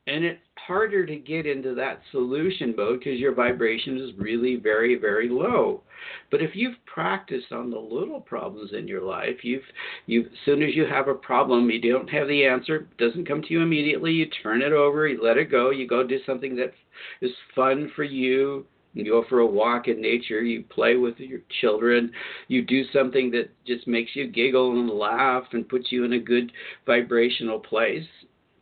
And 0.08 0.24
it's 0.24 0.40
harder 0.68 1.06
to 1.06 1.16
get 1.16 1.48
into 1.48 1.74
that 1.76 2.02
solution 2.12 2.76
mode 2.78 3.00
because 3.00 3.20
your 3.20 3.34
vibration 3.34 3.98
is 3.98 4.12
really 4.18 4.56
very, 4.56 4.96
very 4.96 5.30
low. 5.30 5.82
But 6.30 6.42
if 6.42 6.52
you've 6.56 6.76
practiced 6.86 7.52
on 7.52 7.72
the 7.72 7.80
little 7.80 8.22
problems 8.22 8.72
in 8.74 8.88
your 8.88 9.02
life, 9.02 9.44
you've 9.44 9.64
you 10.06 10.22
as 10.22 10.38
soon 10.46 10.62
as 10.62 10.76
you 10.76 10.86
have 10.86 11.08
a 11.08 11.16
problem, 11.16 11.70
you 11.70 11.82
don't 11.82 12.10
have 12.10 12.28
the 12.28 12.46
answer, 12.46 12.88
doesn't 13.00 13.28
come 13.28 13.42
to 13.42 13.54
you 13.54 13.62
immediately, 13.62 14.12
you 14.12 14.28
turn 14.44 14.62
it 14.62 14.74
over, 14.74 15.08
you 15.08 15.24
let 15.24 15.38
it 15.38 15.50
go, 15.50 15.72
you 15.72 15.88
go 15.88 16.06
do 16.06 16.20
something 16.26 16.56
that 16.56 16.74
is 17.22 17.32
fun 17.56 17.92
for 17.96 18.04
you, 18.04 18.66
you 18.94 19.06
go 19.06 19.26
for 19.28 19.40
a 19.40 19.46
walk 19.46 19.88
in 19.88 20.02
nature, 20.02 20.42
you 20.42 20.64
play 20.64 20.96
with 20.96 21.20
your 21.20 21.42
children, 21.62 22.12
you 22.48 22.62
do 22.64 22.84
something 22.94 23.30
that 23.32 23.50
just 23.66 23.88
makes 23.88 24.16
you 24.16 24.28
giggle 24.28 24.72
and 24.80 24.90
laugh 24.90 25.44
and 25.52 25.68
puts 25.68 25.92
you 25.92 26.06
in 26.06 26.14
a 26.14 26.20
good 26.20 26.52
vibrational 26.86 27.60
place. 27.60 28.06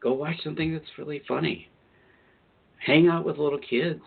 Go 0.04 0.12
watch 0.12 0.36
something 0.44 0.74
that's 0.74 0.98
really 0.98 1.22
funny. 1.28 1.70
Hang 2.86 3.08
out 3.08 3.26
with 3.26 3.38
little 3.38 3.60
kids. 3.60 4.02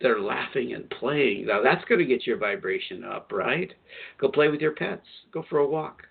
They're 0.00 0.20
laughing 0.20 0.72
and 0.72 0.88
playing. 0.88 1.46
Now 1.46 1.62
that's 1.62 1.84
going 1.84 1.98
to 1.98 2.06
get 2.06 2.26
your 2.26 2.38
vibration 2.38 3.04
up, 3.04 3.30
right? 3.30 3.70
Go 4.18 4.30
play 4.30 4.48
with 4.48 4.62
your 4.62 4.72
pets. 4.72 5.06
Go 5.30 5.44
for 5.50 5.58
a 5.58 5.68
walk. 5.68 6.04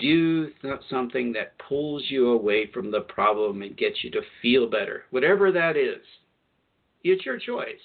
Do 0.00 0.50
th- 0.62 0.80
something 0.90 1.32
that 1.34 1.56
pulls 1.68 2.02
you 2.08 2.30
away 2.30 2.68
from 2.72 2.90
the 2.90 3.02
problem 3.02 3.62
and 3.62 3.76
gets 3.76 4.02
you 4.02 4.10
to 4.10 4.22
feel 4.42 4.68
better. 4.68 5.04
Whatever 5.10 5.52
that 5.52 5.76
is, 5.76 6.02
it's 7.04 7.24
your 7.24 7.38
choice. 7.38 7.80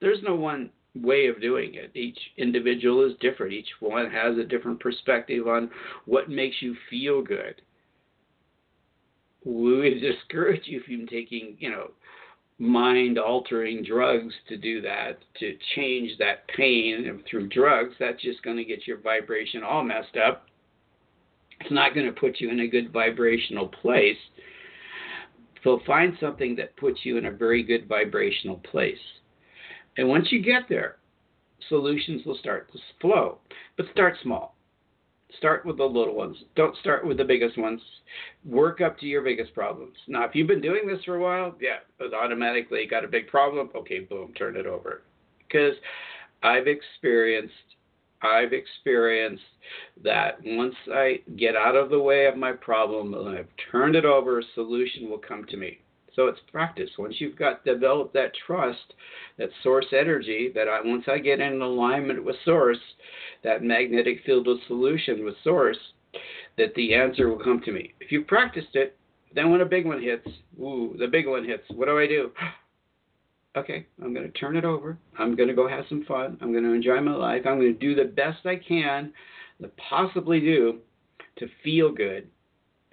There's 0.00 0.22
no 0.22 0.34
one 0.34 0.68
way 0.94 1.28
of 1.28 1.40
doing 1.40 1.74
it. 1.74 1.90
Each 1.94 2.18
individual 2.36 3.08
is 3.08 3.16
different. 3.20 3.54
Each 3.54 3.68
one 3.80 4.10
has 4.10 4.36
a 4.36 4.44
different 4.44 4.80
perspective 4.80 5.48
on 5.48 5.70
what 6.04 6.28
makes 6.28 6.56
you 6.60 6.76
feel 6.90 7.22
good 7.22 7.62
we 9.46 9.76
would 9.76 10.00
discourage 10.00 10.62
you 10.64 10.80
from 10.80 11.06
taking, 11.06 11.56
you 11.58 11.70
know, 11.70 11.90
mind 12.58 13.18
altering 13.18 13.84
drugs 13.84 14.34
to 14.48 14.56
do 14.56 14.80
that, 14.80 15.18
to 15.38 15.56
change 15.74 16.18
that 16.18 16.48
pain 16.48 17.22
through 17.30 17.48
drugs. 17.48 17.94
That's 18.00 18.20
just 18.22 18.42
going 18.42 18.56
to 18.56 18.64
get 18.64 18.86
your 18.86 18.98
vibration 18.98 19.62
all 19.62 19.84
messed 19.84 20.16
up. 20.16 20.46
It's 21.60 21.70
not 21.70 21.94
going 21.94 22.06
to 22.06 22.12
put 22.12 22.40
you 22.40 22.50
in 22.50 22.60
a 22.60 22.68
good 22.68 22.92
vibrational 22.92 23.68
place. 23.68 24.16
So 25.64 25.80
find 25.86 26.16
something 26.20 26.56
that 26.56 26.76
puts 26.76 27.00
you 27.02 27.18
in 27.18 27.26
a 27.26 27.30
very 27.30 27.62
good 27.62 27.88
vibrational 27.88 28.56
place. 28.70 28.98
And 29.96 30.08
once 30.08 30.28
you 30.30 30.42
get 30.42 30.62
there, 30.68 30.96
solutions 31.68 32.24
will 32.24 32.36
start 32.38 32.70
to 32.72 32.78
flow. 33.00 33.38
But 33.76 33.86
start 33.92 34.16
small. 34.22 34.55
Start 35.38 35.66
with 35.66 35.76
the 35.78 35.84
little 35.84 36.14
ones. 36.14 36.36
Don't 36.54 36.76
start 36.78 37.06
with 37.06 37.16
the 37.16 37.24
biggest 37.24 37.58
ones. 37.58 37.80
Work 38.44 38.80
up 38.80 38.98
to 39.00 39.06
your 39.06 39.22
biggest 39.22 39.54
problems. 39.54 39.96
Now, 40.06 40.24
if 40.24 40.34
you've 40.34 40.46
been 40.46 40.60
doing 40.60 40.86
this 40.86 41.02
for 41.04 41.16
a 41.16 41.20
while, 41.20 41.54
yeah, 41.60 41.78
but 41.98 42.14
automatically 42.14 42.86
got 42.88 43.04
a 43.04 43.08
big 43.08 43.26
problem. 43.26 43.70
Okay, 43.74 44.00
boom, 44.00 44.32
turn 44.34 44.56
it 44.56 44.66
over. 44.66 45.02
Because 45.46 45.74
I've 46.42 46.68
experienced 46.68 47.52
I've 48.22 48.52
experienced 48.52 49.42
that 50.02 50.38
once 50.44 50.74
I 50.92 51.20
get 51.36 51.54
out 51.54 51.76
of 51.76 51.90
the 51.90 52.00
way 52.00 52.26
of 52.26 52.36
my 52.36 52.52
problem 52.52 53.14
and 53.14 53.28
I've 53.38 53.48
turned 53.70 53.94
it 53.94 54.04
over, 54.04 54.38
a 54.38 54.42
solution 54.54 55.10
will 55.10 55.18
come 55.18 55.44
to 55.46 55.56
me. 55.56 55.80
So 56.16 56.28
it's 56.28 56.40
practice. 56.50 56.88
Once 56.98 57.16
you've 57.18 57.36
got 57.36 57.64
developed 57.64 58.14
that 58.14 58.32
trust, 58.46 58.94
that 59.36 59.50
source 59.62 59.86
energy, 59.92 60.50
that 60.54 60.66
I, 60.66 60.80
once 60.82 61.04
I 61.08 61.18
get 61.18 61.40
in 61.40 61.60
alignment 61.60 62.24
with 62.24 62.36
source, 62.42 62.80
that 63.44 63.62
magnetic 63.62 64.24
field 64.24 64.48
of 64.48 64.56
solution 64.66 65.26
with 65.26 65.34
source, 65.44 65.76
that 66.56 66.74
the 66.74 66.94
answer 66.94 67.28
will 67.28 67.38
come 67.38 67.60
to 67.66 67.70
me. 67.70 67.92
If 68.00 68.10
you 68.10 68.22
practiced 68.22 68.74
it, 68.74 68.96
then 69.34 69.50
when 69.50 69.60
a 69.60 69.66
big 69.66 69.84
one 69.84 70.02
hits, 70.02 70.26
ooh, 70.58 70.96
the 70.98 71.06
big 71.06 71.28
one 71.28 71.44
hits, 71.44 71.64
what 71.74 71.84
do 71.84 71.98
I 71.98 72.06
do? 72.06 72.30
okay, 73.58 73.86
I'm 74.02 74.14
going 74.14 74.26
to 74.26 74.38
turn 74.38 74.56
it 74.56 74.64
over. 74.64 74.96
I'm 75.18 75.36
going 75.36 75.50
to 75.50 75.54
go 75.54 75.68
have 75.68 75.84
some 75.90 76.06
fun. 76.06 76.38
I'm 76.40 76.50
going 76.50 76.64
to 76.64 76.72
enjoy 76.72 76.98
my 77.02 77.14
life. 77.14 77.42
I'm 77.44 77.60
going 77.60 77.74
to 77.74 77.78
do 77.78 77.94
the 77.94 78.10
best 78.10 78.46
I 78.46 78.56
can 78.56 79.12
to 79.60 79.70
possibly 79.90 80.40
do 80.40 80.78
to 81.36 81.46
feel 81.62 81.92
good. 81.92 82.26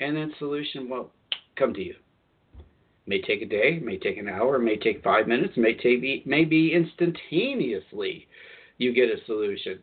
And 0.02 0.18
then 0.18 0.34
solution 0.40 0.90
will 0.90 1.12
come 1.56 1.74
to 1.76 1.82
you 1.82 1.96
may 3.06 3.22
take 3.22 3.42
a 3.42 3.46
day, 3.46 3.80
may 3.80 3.98
take 3.98 4.18
an 4.18 4.30
hour, 4.30 4.60
may 4.60 4.78
take 4.78 5.04
five 5.04 5.28
minutes, 5.28 5.58
may 5.58 5.74
take 5.74 6.26
maybe 6.26 6.74
instantaneously 6.74 8.28
you 8.78 8.94
get 8.94 9.10
a 9.10 9.24
solution. 9.26 9.80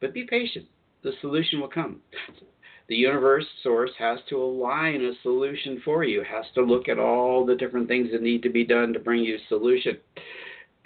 But 0.00 0.14
be 0.14 0.24
patient. 0.24 0.66
The 1.02 1.12
solution 1.20 1.60
will 1.60 1.68
come. 1.68 2.00
The 2.88 2.96
universe 2.96 3.46
source 3.62 3.90
has 3.98 4.18
to 4.30 4.42
align 4.42 5.04
a 5.04 5.12
solution 5.22 5.82
for 5.84 6.04
you, 6.04 6.22
has 6.22 6.46
to 6.54 6.62
look 6.62 6.88
at 6.88 6.98
all 6.98 7.44
the 7.44 7.54
different 7.54 7.86
things 7.86 8.10
that 8.12 8.22
need 8.22 8.42
to 8.42 8.48
be 8.48 8.64
done 8.64 8.94
to 8.94 8.98
bring 8.98 9.22
you 9.22 9.36
a 9.36 9.48
solution. 9.48 9.98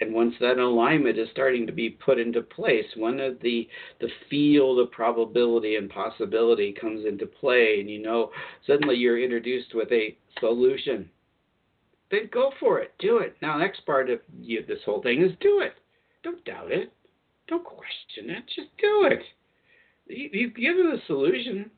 And 0.01 0.13
once 0.13 0.33
that 0.41 0.57
alignment 0.57 1.17
is 1.17 1.29
starting 1.31 1.65
to 1.65 1.71
be 1.71 1.91
put 1.91 2.19
into 2.19 2.41
place, 2.41 2.85
one 2.97 3.21
of 3.21 3.39
the 3.39 3.69
the 4.01 4.09
field 4.29 4.79
of 4.79 4.91
probability 4.91 5.77
and 5.77 5.89
possibility 5.89 6.73
comes 6.73 7.05
into 7.05 7.25
play, 7.25 7.79
and 7.79 7.89
you 7.89 8.01
know 8.01 8.31
suddenly 8.67 8.97
you're 8.97 9.23
introduced 9.23 9.73
with 9.73 9.89
a 9.93 10.17
solution 10.41 11.09
then 12.13 12.29
go 12.31 12.51
for 12.59 12.79
it. 12.79 12.93
Do 12.99 13.17
it. 13.17 13.35
Now, 13.41 13.57
the 13.57 13.63
next 13.63 13.85
part 13.85 14.09
of 14.09 14.19
you, 14.39 14.63
this 14.67 14.79
whole 14.85 15.01
thing 15.01 15.23
is 15.23 15.31
do 15.41 15.61
it. 15.61 15.73
Don't 16.23 16.43
doubt 16.45 16.71
it. 16.71 16.93
Don't 17.47 17.63
question 17.63 18.29
it. 18.29 18.43
Just 18.47 18.69
do 18.79 19.09
it. 19.09 19.21
You, 20.07 20.29
you've 20.31 20.55
given 20.55 20.91
the 20.91 21.01
solution. 21.07 21.71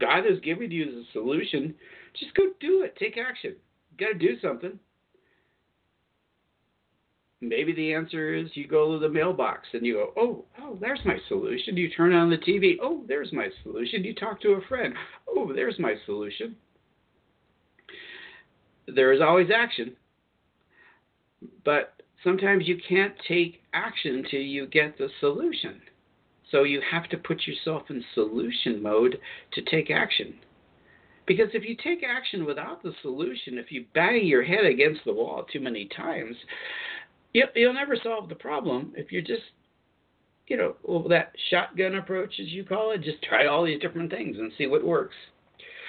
God 0.00 0.24
has 0.24 0.40
given 0.40 0.70
you 0.70 0.86
the 0.86 1.04
solution. 1.12 1.74
Just 2.18 2.34
go 2.34 2.44
do 2.60 2.82
it. 2.82 2.96
Take 2.96 3.18
action. 3.18 3.54
You 3.92 4.06
got 4.06 4.18
to 4.18 4.18
do 4.18 4.40
something. 4.40 4.78
Maybe 7.40 7.74
the 7.74 7.92
answer 7.92 8.34
is 8.34 8.48
you 8.54 8.66
go 8.66 8.94
to 8.94 8.98
the 8.98 9.12
mailbox 9.12 9.68
and 9.74 9.84
you 9.84 9.94
go, 9.94 10.12
oh, 10.16 10.44
oh, 10.62 10.78
there's 10.80 11.00
my 11.04 11.18
solution. 11.28 11.76
You 11.76 11.90
turn 11.90 12.14
on 12.14 12.30
the 12.30 12.38
TV. 12.38 12.76
Oh, 12.80 13.02
there's 13.06 13.32
my 13.34 13.48
solution. 13.62 14.02
You 14.02 14.14
talk 14.14 14.40
to 14.40 14.52
a 14.52 14.62
friend. 14.62 14.94
Oh, 15.28 15.52
there's 15.52 15.78
my 15.78 15.94
solution 16.06 16.56
there 18.86 19.12
is 19.12 19.20
always 19.20 19.48
action, 19.54 19.96
but 21.64 22.02
sometimes 22.22 22.66
you 22.66 22.78
can't 22.88 23.14
take 23.26 23.62
action 23.72 24.16
until 24.16 24.40
you 24.40 24.66
get 24.66 24.98
the 24.98 25.08
solution. 25.20 25.80
So 26.50 26.62
you 26.62 26.80
have 26.90 27.08
to 27.08 27.16
put 27.18 27.46
yourself 27.46 27.84
in 27.90 28.04
solution 28.14 28.82
mode 28.82 29.18
to 29.52 29.62
take 29.62 29.90
action. 29.90 30.34
Because 31.26 31.48
if 31.54 31.64
you 31.64 31.74
take 31.82 32.04
action 32.04 32.44
without 32.44 32.82
the 32.82 32.92
solution, 33.02 33.58
if 33.58 33.72
you 33.72 33.86
bang 33.94 34.26
your 34.26 34.44
head 34.44 34.66
against 34.66 35.00
the 35.04 35.12
wall 35.12 35.46
too 35.50 35.60
many 35.60 35.88
times, 35.96 36.36
you'll 37.32 37.72
never 37.72 37.96
solve 37.96 38.28
the 38.28 38.34
problem. 38.34 38.92
If 38.94 39.10
you're 39.10 39.22
just, 39.22 39.42
you 40.46 40.58
know, 40.58 40.76
well, 40.82 41.08
that 41.08 41.32
shotgun 41.50 41.94
approach, 41.94 42.38
as 42.38 42.48
you 42.48 42.64
call 42.64 42.92
it, 42.92 43.02
just 43.02 43.22
try 43.22 43.46
all 43.46 43.64
these 43.64 43.80
different 43.80 44.10
things 44.10 44.36
and 44.38 44.52
see 44.58 44.66
what 44.66 44.84
works. 44.84 45.16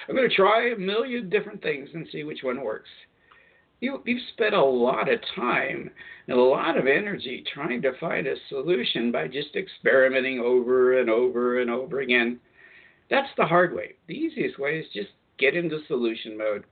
I'm 0.08 0.14
going 0.14 0.28
to 0.28 0.34
try 0.34 0.70
a 0.70 0.76
million 0.76 1.28
different 1.28 1.62
things 1.62 1.88
and 1.94 2.06
see 2.10 2.24
which 2.24 2.42
one 2.42 2.62
works. 2.62 2.88
You, 3.80 4.02
you've 4.06 4.22
spent 4.32 4.54
a 4.54 4.64
lot 4.64 5.12
of 5.12 5.20
time 5.34 5.90
and 6.28 6.38
a 6.38 6.42
lot 6.42 6.78
of 6.78 6.86
energy 6.86 7.44
trying 7.52 7.82
to 7.82 7.98
find 7.98 8.26
a 8.26 8.34
solution 8.48 9.12
by 9.12 9.28
just 9.28 9.54
experimenting 9.54 10.40
over 10.40 10.98
and 10.98 11.10
over 11.10 11.60
and 11.60 11.70
over 11.70 12.00
again. 12.00 12.40
That's 13.10 13.28
the 13.36 13.44
hard 13.44 13.74
way. 13.74 13.94
The 14.08 14.14
easiest 14.14 14.58
way 14.58 14.78
is 14.78 14.86
just 14.94 15.10
get 15.38 15.54
into 15.54 15.80
solution 15.88 16.38
mode. 16.38 16.64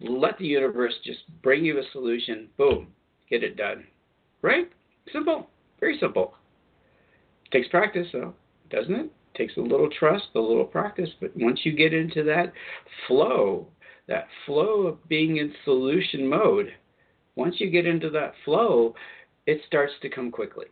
Let 0.00 0.36
the 0.38 0.46
universe 0.46 0.94
just 1.04 1.20
bring 1.42 1.64
you 1.64 1.78
a 1.78 1.82
solution. 1.92 2.48
Boom, 2.58 2.88
get 3.30 3.44
it 3.44 3.56
done. 3.56 3.84
Right? 4.42 4.68
Simple. 5.12 5.48
Very 5.78 5.98
simple. 6.00 6.34
Takes 7.52 7.68
practice, 7.68 8.08
though, 8.12 8.34
doesn't 8.70 8.94
it? 8.94 9.12
Takes 9.34 9.56
a 9.56 9.60
little 9.60 9.88
trust, 9.98 10.28
a 10.34 10.40
little 10.40 10.64
practice, 10.64 11.10
but 11.20 11.30
once 11.36 11.60
you 11.64 11.72
get 11.72 11.94
into 11.94 12.22
that 12.24 12.52
flow, 13.06 13.66
that 14.08 14.26
flow 14.46 14.86
of 14.86 15.08
being 15.08 15.36
in 15.38 15.52
solution 15.64 16.26
mode, 16.26 16.72
once 17.36 17.56
you 17.58 17.70
get 17.70 17.86
into 17.86 18.10
that 18.10 18.34
flow, 18.44 18.94
it 19.46 19.60
starts 19.66 19.92
to 20.02 20.08
come 20.08 20.30
quickly 20.30 20.66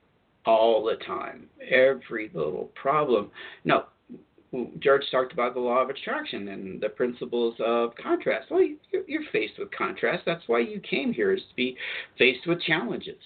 all 0.46 0.84
the 0.84 0.96
time. 1.04 1.48
Every 1.70 2.30
little 2.34 2.70
problem. 2.74 3.30
No, 3.64 3.84
George 4.80 5.04
talked 5.10 5.32
about 5.32 5.54
the 5.54 5.60
law 5.60 5.82
of 5.82 5.90
attraction 5.90 6.48
and 6.48 6.80
the 6.80 6.88
principles 6.88 7.54
of 7.60 7.94
contrast. 7.96 8.50
Well, 8.50 8.66
you're 9.06 9.22
faced 9.32 9.58
with 9.58 9.70
contrast. 9.70 10.24
That's 10.26 10.42
why 10.46 10.60
you 10.60 10.80
came 10.80 11.12
here, 11.12 11.32
is 11.32 11.42
to 11.48 11.56
be 11.56 11.76
faced 12.18 12.46
with 12.46 12.60
challenges. 12.62 13.20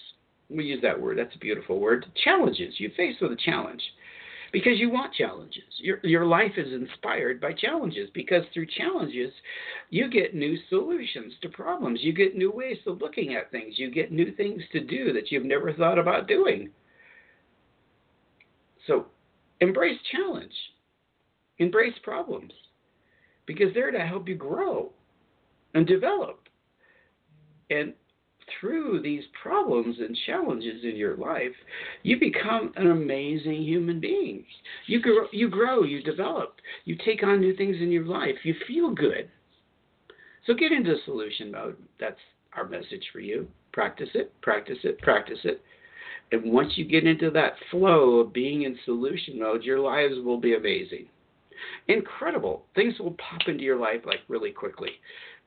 We 0.49 0.65
use 0.65 0.81
that 0.83 0.99
word. 0.99 1.17
That's 1.17 1.35
a 1.35 1.39
beautiful 1.39 1.79
word. 1.79 2.05
Challenges. 2.23 2.75
You're 2.77 2.91
faced 2.91 3.21
with 3.21 3.31
a 3.31 3.37
challenge 3.37 3.81
because 4.55 4.79
you 4.79 4.89
want 4.89 5.13
challenges. 5.13 5.65
Your 5.79 5.99
your 6.01 6.25
life 6.25 6.53
is 6.55 6.71
inspired 6.71 7.41
by 7.41 7.51
challenges 7.51 8.09
because 8.13 8.43
through 8.53 8.67
challenges 8.67 9.33
you 9.89 10.09
get 10.09 10.33
new 10.33 10.57
solutions 10.69 11.33
to 11.41 11.49
problems. 11.49 11.99
You 12.01 12.13
get 12.13 12.37
new 12.37 12.53
ways 12.53 12.77
of 12.87 13.01
looking 13.01 13.35
at 13.35 13.51
things. 13.51 13.73
You 13.75 13.91
get 13.91 14.13
new 14.13 14.33
things 14.37 14.61
to 14.71 14.79
do 14.79 15.11
that 15.11 15.29
you've 15.29 15.43
never 15.43 15.73
thought 15.73 15.99
about 15.99 16.29
doing. 16.29 16.69
So 18.87 19.07
embrace 19.59 19.99
challenge. 20.09 20.53
Embrace 21.57 21.95
problems 22.01 22.53
because 23.47 23.73
they're 23.73 23.91
to 23.91 24.07
help 24.07 24.29
you 24.29 24.35
grow 24.35 24.93
and 25.73 25.85
develop. 25.85 26.47
And 27.69 27.91
through 28.59 29.01
these 29.01 29.23
problems 29.41 29.97
and 29.99 30.17
challenges 30.25 30.83
in 30.83 30.95
your 30.95 31.15
life, 31.17 31.53
you 32.03 32.19
become 32.19 32.73
an 32.75 32.91
amazing 32.91 33.63
human 33.63 33.99
being. 33.99 34.45
You 34.87 35.01
grow, 35.01 35.27
you 35.31 35.49
grow, 35.49 35.83
you 35.83 36.01
develop, 36.01 36.55
you 36.85 36.97
take 37.03 37.23
on 37.23 37.39
new 37.39 37.55
things 37.55 37.77
in 37.79 37.91
your 37.91 38.05
life, 38.05 38.35
you 38.43 38.55
feel 38.67 38.93
good. 38.93 39.29
So 40.45 40.53
get 40.53 40.71
into 40.71 40.95
solution 41.05 41.51
mode. 41.51 41.77
That's 41.99 42.19
our 42.55 42.67
message 42.67 43.03
for 43.11 43.19
you. 43.19 43.47
Practice 43.73 44.09
it, 44.13 44.31
practice 44.41 44.77
it, 44.83 44.99
practice 44.99 45.39
it. 45.43 45.61
And 46.31 46.51
once 46.51 46.73
you 46.75 46.85
get 46.85 47.05
into 47.05 47.29
that 47.31 47.53
flow 47.69 48.19
of 48.19 48.33
being 48.33 48.63
in 48.63 48.77
solution 48.85 49.39
mode, 49.39 49.63
your 49.63 49.79
lives 49.79 50.15
will 50.23 50.39
be 50.39 50.55
amazing. 50.55 51.07
Incredible. 51.87 52.65
Things 52.75 52.95
will 52.99 53.11
pop 53.11 53.47
into 53.47 53.63
your 53.63 53.77
life 53.77 54.01
like 54.05 54.19
really 54.27 54.51
quickly 54.51 54.91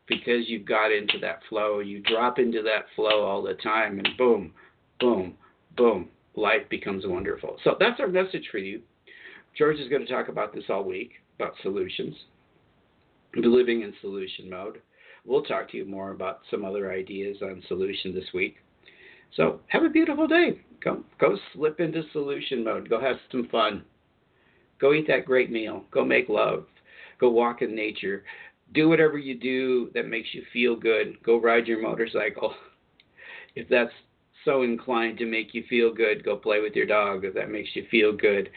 because 0.09 0.49
you've 0.49 0.67
got 0.67 0.91
into 0.93 1.19
that 1.21 1.41
flow. 1.49 1.81
You 1.81 2.01
drop 2.01 2.39
into 2.39 2.63
that 2.63 2.87
flow 2.97 3.25
all 3.25 3.43
the 3.43 3.55
time, 3.55 3.99
and 3.99 4.09
boom, 4.17 4.53
boom, 5.01 5.35
boom, 5.77 6.09
life 6.35 6.69
becomes 6.71 7.05
wonderful. 7.07 7.59
So 7.65 7.77
that's 7.79 8.01
our 8.01 8.09
message 8.09 8.49
for 8.51 8.59
you. 8.59 8.81
George 9.57 9.79
is 9.79 9.89
going 9.89 10.07
to 10.07 10.13
talk 10.13 10.29
about 10.29 10.55
this 10.55 10.65
all 10.69 10.85
week 10.85 11.13
about 11.39 11.55
solutions, 11.63 12.15
living 13.37 13.83
in 13.83 13.95
solution 14.01 14.51
mode. 14.51 14.81
We'll 15.25 15.43
talk 15.43 15.71
to 15.71 15.77
you 15.77 15.85
more 15.85 16.11
about 16.11 16.41
some 16.51 16.65
other 16.65 16.93
ideas 16.93 17.37
on 17.43 17.63
solution 17.69 18.15
this 18.15 18.33
week. 18.35 18.57
So 19.37 19.61
have 19.69 19.85
a 19.85 19.89
beautiful 19.89 20.27
day. 20.27 20.61
Go 20.83 21.05
go 21.21 21.37
slip 21.53 21.81
into 21.81 22.03
solution 22.13 22.65
mode. 22.65 22.89
Go 22.89 23.01
have 23.01 23.17
some 23.31 23.49
fun. 23.51 23.85
Go 24.81 24.93
eat 24.93 25.07
that 25.09 25.27
great 25.27 25.51
meal. 25.51 25.85
Go 25.91 26.05
make 26.05 26.29
love. 26.29 26.67
Go 27.21 27.29
walk 27.31 27.63
in 27.63 27.75
nature 27.75 28.25
do 28.75 28.89
whatever 28.89 29.19
you 29.19 29.35
do 29.39 29.91
that 29.95 30.09
makes 30.09 30.29
you 30.33 30.43
feel 30.53 30.77
good. 30.77 31.23
Go 31.23 31.41
ride 31.41 31.67
your 31.67 31.83
motorcycle. 31.83 32.55
If 33.55 33.69
that's 33.69 33.91
so 34.45 34.63
inclined 34.63 35.19
to 35.19 35.27
make 35.27 35.53
you 35.53 35.65
feel 35.69 35.93
good, 35.93 36.25
go 36.25 36.37
play 36.37 36.61
with 36.61 36.77
your 36.77 36.87
dog 36.87 37.25
if 37.25 37.35
that 37.35 37.51
makes 37.51 37.71
you 37.75 37.87
feel 37.91 38.17
good. 38.17 38.51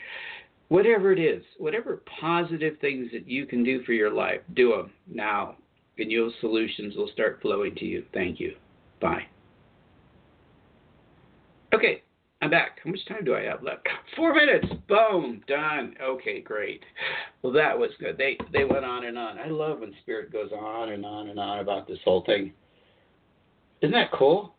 Whatever 0.67 1.11
it 1.11 1.19
is, 1.19 1.43
whatever 1.57 2.03
positive 2.19 2.77
things 2.79 3.09
that 3.11 3.27
you 3.27 3.47
can 3.47 3.63
do 3.63 3.83
for 3.83 3.93
your 3.93 4.11
life, 4.11 4.41
do 4.53 4.71
them 4.71 4.91
now, 5.07 5.55
and 5.97 6.11
your 6.11 6.29
solutions 6.39 6.95
will 6.95 7.09
start 7.11 7.39
flowing 7.41 7.73
to 7.75 7.85
you. 7.85 8.05
Thank 8.13 8.39
you. 8.39 8.55
Bye. 8.99 9.23
Okay, 11.73 12.03
I'm 12.41 12.49
back. 12.49 12.79
How 12.83 12.89
much 12.89 13.05
time 13.07 13.23
do 13.23 13.35
I 13.35 13.43
have 13.43 13.61
left? 13.61 13.87
Four 14.15 14.33
minutes. 14.33 14.67
Boom. 14.87 15.43
Done. 15.47 15.95
Okay, 16.01 16.41
great. 16.41 16.83
Well, 17.41 17.53
that 17.53 17.77
was 17.77 17.91
good. 17.99 18.17
They 18.17 18.37
they 18.51 18.63
went 18.63 18.83
on 18.83 19.05
and 19.05 19.17
on. 19.17 19.37
I 19.37 19.47
love 19.47 19.79
when 19.79 19.93
Spirit 20.01 20.31
goes 20.31 20.51
on 20.51 20.89
and 20.89 21.05
on 21.05 21.29
and 21.29 21.39
on 21.39 21.59
about 21.59 21.87
this 21.87 21.99
whole 22.03 22.23
thing. 22.25 22.53
Isn't 23.81 23.93
that 23.93 24.11
cool? 24.11 24.55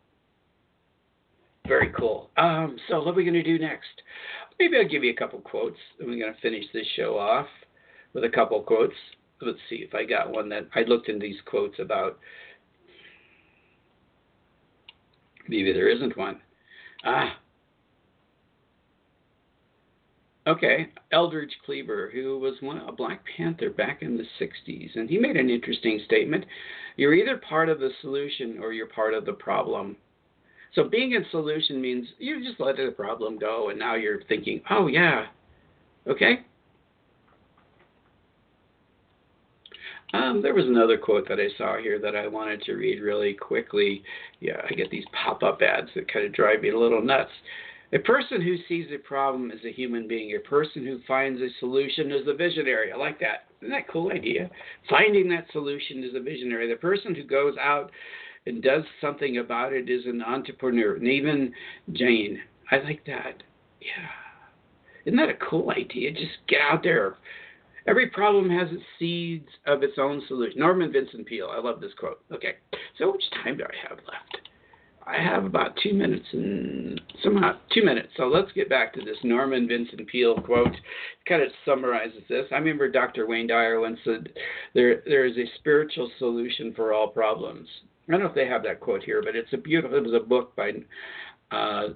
Very 1.66 1.92
cool. 1.96 2.30
Um, 2.36 2.76
so 2.88 2.98
what 2.98 3.08
are 3.08 3.14
we 3.14 3.24
to 3.24 3.42
do 3.42 3.58
next? 3.58 4.02
Maybe 4.58 4.76
I'll 4.76 4.88
give 4.88 5.04
you 5.04 5.12
a 5.12 5.16
couple 5.16 5.40
quotes, 5.40 5.78
and 5.98 6.08
we're 6.08 6.32
to 6.32 6.40
finish 6.40 6.64
this 6.72 6.86
show 6.96 7.18
off 7.18 7.46
with 8.14 8.24
a 8.24 8.28
couple 8.28 8.60
quotes. 8.62 8.94
Let's 9.40 9.58
see 9.68 9.76
if 9.76 9.94
I 9.94 10.04
got 10.04 10.30
one 10.30 10.48
that 10.50 10.68
I 10.74 10.82
looked 10.82 11.08
in 11.08 11.18
these 11.18 11.36
quotes 11.46 11.78
about. 11.80 12.18
Maybe 15.48 15.72
there 15.72 15.88
isn't 15.88 16.16
one. 16.16 16.40
Ah, 17.04 17.36
Okay, 20.46 20.88
Eldridge 21.12 21.56
Cleaver, 21.64 22.10
who 22.12 22.36
was 22.38 22.54
one, 22.60 22.78
a 22.78 22.90
Black 22.90 23.22
Panther 23.36 23.70
back 23.70 24.02
in 24.02 24.16
the 24.16 24.26
60s, 24.40 24.96
and 24.96 25.08
he 25.08 25.16
made 25.16 25.36
an 25.36 25.48
interesting 25.48 26.00
statement. 26.04 26.44
You're 26.96 27.14
either 27.14 27.36
part 27.36 27.68
of 27.68 27.78
the 27.78 27.90
solution 28.00 28.58
or 28.60 28.72
you're 28.72 28.88
part 28.88 29.14
of 29.14 29.24
the 29.24 29.34
problem. 29.34 29.96
So 30.74 30.84
being 30.84 31.12
in 31.12 31.24
solution 31.30 31.80
means 31.80 32.08
you 32.18 32.42
just 32.42 32.58
let 32.58 32.76
the 32.76 32.90
problem 32.90 33.38
go, 33.38 33.68
and 33.68 33.78
now 33.78 33.94
you're 33.94 34.24
thinking, 34.24 34.60
oh, 34.68 34.88
yeah, 34.88 35.26
okay. 36.08 36.40
Um, 40.12 40.42
there 40.42 40.54
was 40.54 40.66
another 40.66 40.98
quote 40.98 41.28
that 41.28 41.38
I 41.38 41.56
saw 41.56 41.78
here 41.78 41.98
that 42.00 42.16
I 42.16 42.26
wanted 42.26 42.62
to 42.62 42.74
read 42.74 43.00
really 43.00 43.32
quickly. 43.32 44.02
Yeah, 44.40 44.60
I 44.68 44.74
get 44.74 44.90
these 44.90 45.04
pop 45.12 45.42
up 45.42 45.62
ads 45.62 45.88
that 45.94 46.12
kind 46.12 46.26
of 46.26 46.32
drive 46.32 46.62
me 46.62 46.70
a 46.70 46.78
little 46.78 47.02
nuts. 47.02 47.30
A 47.94 47.98
person 47.98 48.40
who 48.40 48.56
sees 48.68 48.86
a 48.92 48.98
problem 48.98 49.50
is 49.50 49.60
a 49.66 49.72
human 49.72 50.08
being. 50.08 50.34
A 50.34 50.48
person 50.48 50.86
who 50.86 51.00
finds 51.06 51.40
a 51.42 51.48
solution 51.60 52.10
is 52.10 52.26
a 52.26 52.34
visionary. 52.34 52.90
I 52.90 52.96
like 52.96 53.20
that. 53.20 53.48
Isn't 53.60 53.70
that 53.70 53.88
a 53.88 53.92
cool 53.92 54.10
idea? 54.10 54.50
Finding 54.88 55.28
that 55.28 55.46
solution 55.52 56.02
is 56.02 56.14
a 56.14 56.20
visionary. 56.20 56.68
The 56.68 56.76
person 56.76 57.14
who 57.14 57.24
goes 57.24 57.54
out 57.60 57.90
and 58.46 58.62
does 58.62 58.84
something 59.00 59.38
about 59.38 59.74
it 59.74 59.90
is 59.90 60.06
an 60.06 60.22
entrepreneur. 60.22 60.96
And 60.96 61.06
even 61.06 61.52
Jane. 61.92 62.40
I 62.70 62.78
like 62.78 63.04
that. 63.06 63.42
Yeah. 63.80 64.08
Isn't 65.04 65.18
that 65.18 65.28
a 65.28 65.50
cool 65.50 65.70
idea? 65.70 66.12
Just 66.12 66.38
get 66.48 66.60
out 66.62 66.82
there. 66.82 67.16
Every 67.86 68.08
problem 68.08 68.48
has 68.48 68.68
its 68.70 68.82
seeds 68.98 69.48
of 69.66 69.82
its 69.82 69.98
own 69.98 70.22
solution. 70.28 70.60
Norman 70.60 70.92
Vincent 70.92 71.26
Peale. 71.26 71.50
I 71.52 71.60
love 71.60 71.80
this 71.80 71.92
quote. 71.98 72.22
Okay. 72.32 72.54
So, 72.96 73.06
how 73.06 73.12
much 73.12 73.24
time 73.44 73.56
do 73.58 73.64
I 73.64 73.88
have 73.88 73.98
left? 73.98 74.48
I 75.06 75.20
have 75.20 75.44
about 75.44 75.76
two 75.82 75.94
minutes 75.94 76.26
and 76.32 77.00
somehow 77.22 77.56
two 77.72 77.84
minutes. 77.84 78.08
So 78.16 78.24
let's 78.24 78.52
get 78.52 78.68
back 78.68 78.92
to 78.94 79.00
this 79.00 79.16
Norman 79.24 79.66
Vincent 79.66 80.06
Peale 80.06 80.40
quote. 80.40 80.68
It 80.68 81.28
kind 81.28 81.42
of 81.42 81.48
summarizes 81.64 82.22
this. 82.28 82.46
I 82.52 82.56
remember 82.56 82.90
Dr. 82.90 83.26
Wayne 83.26 83.48
Dyer 83.48 83.80
once 83.80 83.98
said, 84.04 84.32
"There, 84.74 85.02
there 85.06 85.26
is 85.26 85.36
a 85.36 85.50
spiritual 85.58 86.10
solution 86.18 86.72
for 86.74 86.92
all 86.92 87.08
problems." 87.08 87.68
I 88.08 88.12
don't 88.12 88.20
know 88.20 88.26
if 88.26 88.34
they 88.34 88.46
have 88.46 88.62
that 88.64 88.80
quote 88.80 89.02
here, 89.02 89.22
but 89.22 89.36
it's 89.36 89.52
a 89.52 89.56
beautiful. 89.56 89.96
It 89.96 90.04
was 90.04 90.14
a 90.14 90.20
book 90.20 90.54
by 90.54 90.72
uh, 91.50 91.90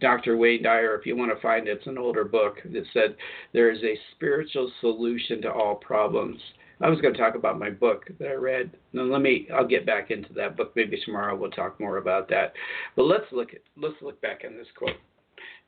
Dr. 0.00 0.36
Wayne 0.36 0.62
Dyer. 0.62 0.96
If 0.96 1.06
you 1.06 1.16
want 1.16 1.34
to 1.34 1.40
find 1.40 1.68
it, 1.68 1.78
it's 1.78 1.86
an 1.86 1.98
older 1.98 2.24
book 2.24 2.58
that 2.64 2.84
said 2.92 3.16
there 3.52 3.70
is 3.70 3.82
a 3.82 3.98
spiritual 4.14 4.70
solution 4.80 5.42
to 5.42 5.52
all 5.52 5.76
problems. 5.76 6.40
I 6.82 6.88
was 6.88 7.00
going 7.00 7.12
to 7.12 7.20
talk 7.20 7.34
about 7.34 7.58
my 7.58 7.70
book 7.70 8.06
that 8.18 8.28
I 8.28 8.34
read. 8.34 8.70
Now 8.92 9.02
let 9.02 9.20
me. 9.20 9.46
I'll 9.54 9.66
get 9.66 9.84
back 9.84 10.10
into 10.10 10.32
that 10.34 10.56
book. 10.56 10.72
Maybe 10.74 10.98
tomorrow 11.04 11.36
we'll 11.36 11.50
talk 11.50 11.78
more 11.78 11.98
about 11.98 12.28
that. 12.30 12.54
But 12.96 13.02
let's 13.02 13.26
look 13.32 13.52
at. 13.52 13.60
Let's 13.76 13.96
look 14.00 14.20
back 14.22 14.44
in 14.44 14.56
this 14.56 14.66
quote. 14.76 14.96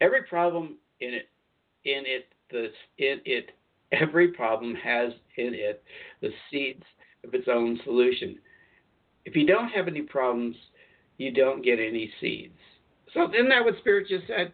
Every 0.00 0.22
problem 0.24 0.78
in 1.00 1.14
it, 1.14 1.28
in 1.84 2.04
it, 2.06 2.28
the 2.50 2.68
in 2.98 3.20
it, 3.24 3.50
every 3.92 4.28
problem 4.28 4.74
has 4.74 5.12
in 5.36 5.52
it 5.54 5.82
the 6.22 6.30
seeds 6.50 6.84
of 7.24 7.34
its 7.34 7.48
own 7.48 7.78
solution. 7.84 8.38
If 9.24 9.36
you 9.36 9.46
don't 9.46 9.68
have 9.68 9.88
any 9.88 10.02
problems, 10.02 10.56
you 11.18 11.32
don't 11.32 11.62
get 11.62 11.78
any 11.78 12.10
seeds. 12.20 12.58
So 13.14 13.28
isn't 13.32 13.48
that 13.50 13.64
what 13.64 13.76
Spirit 13.78 14.08
just 14.08 14.26
said? 14.26 14.52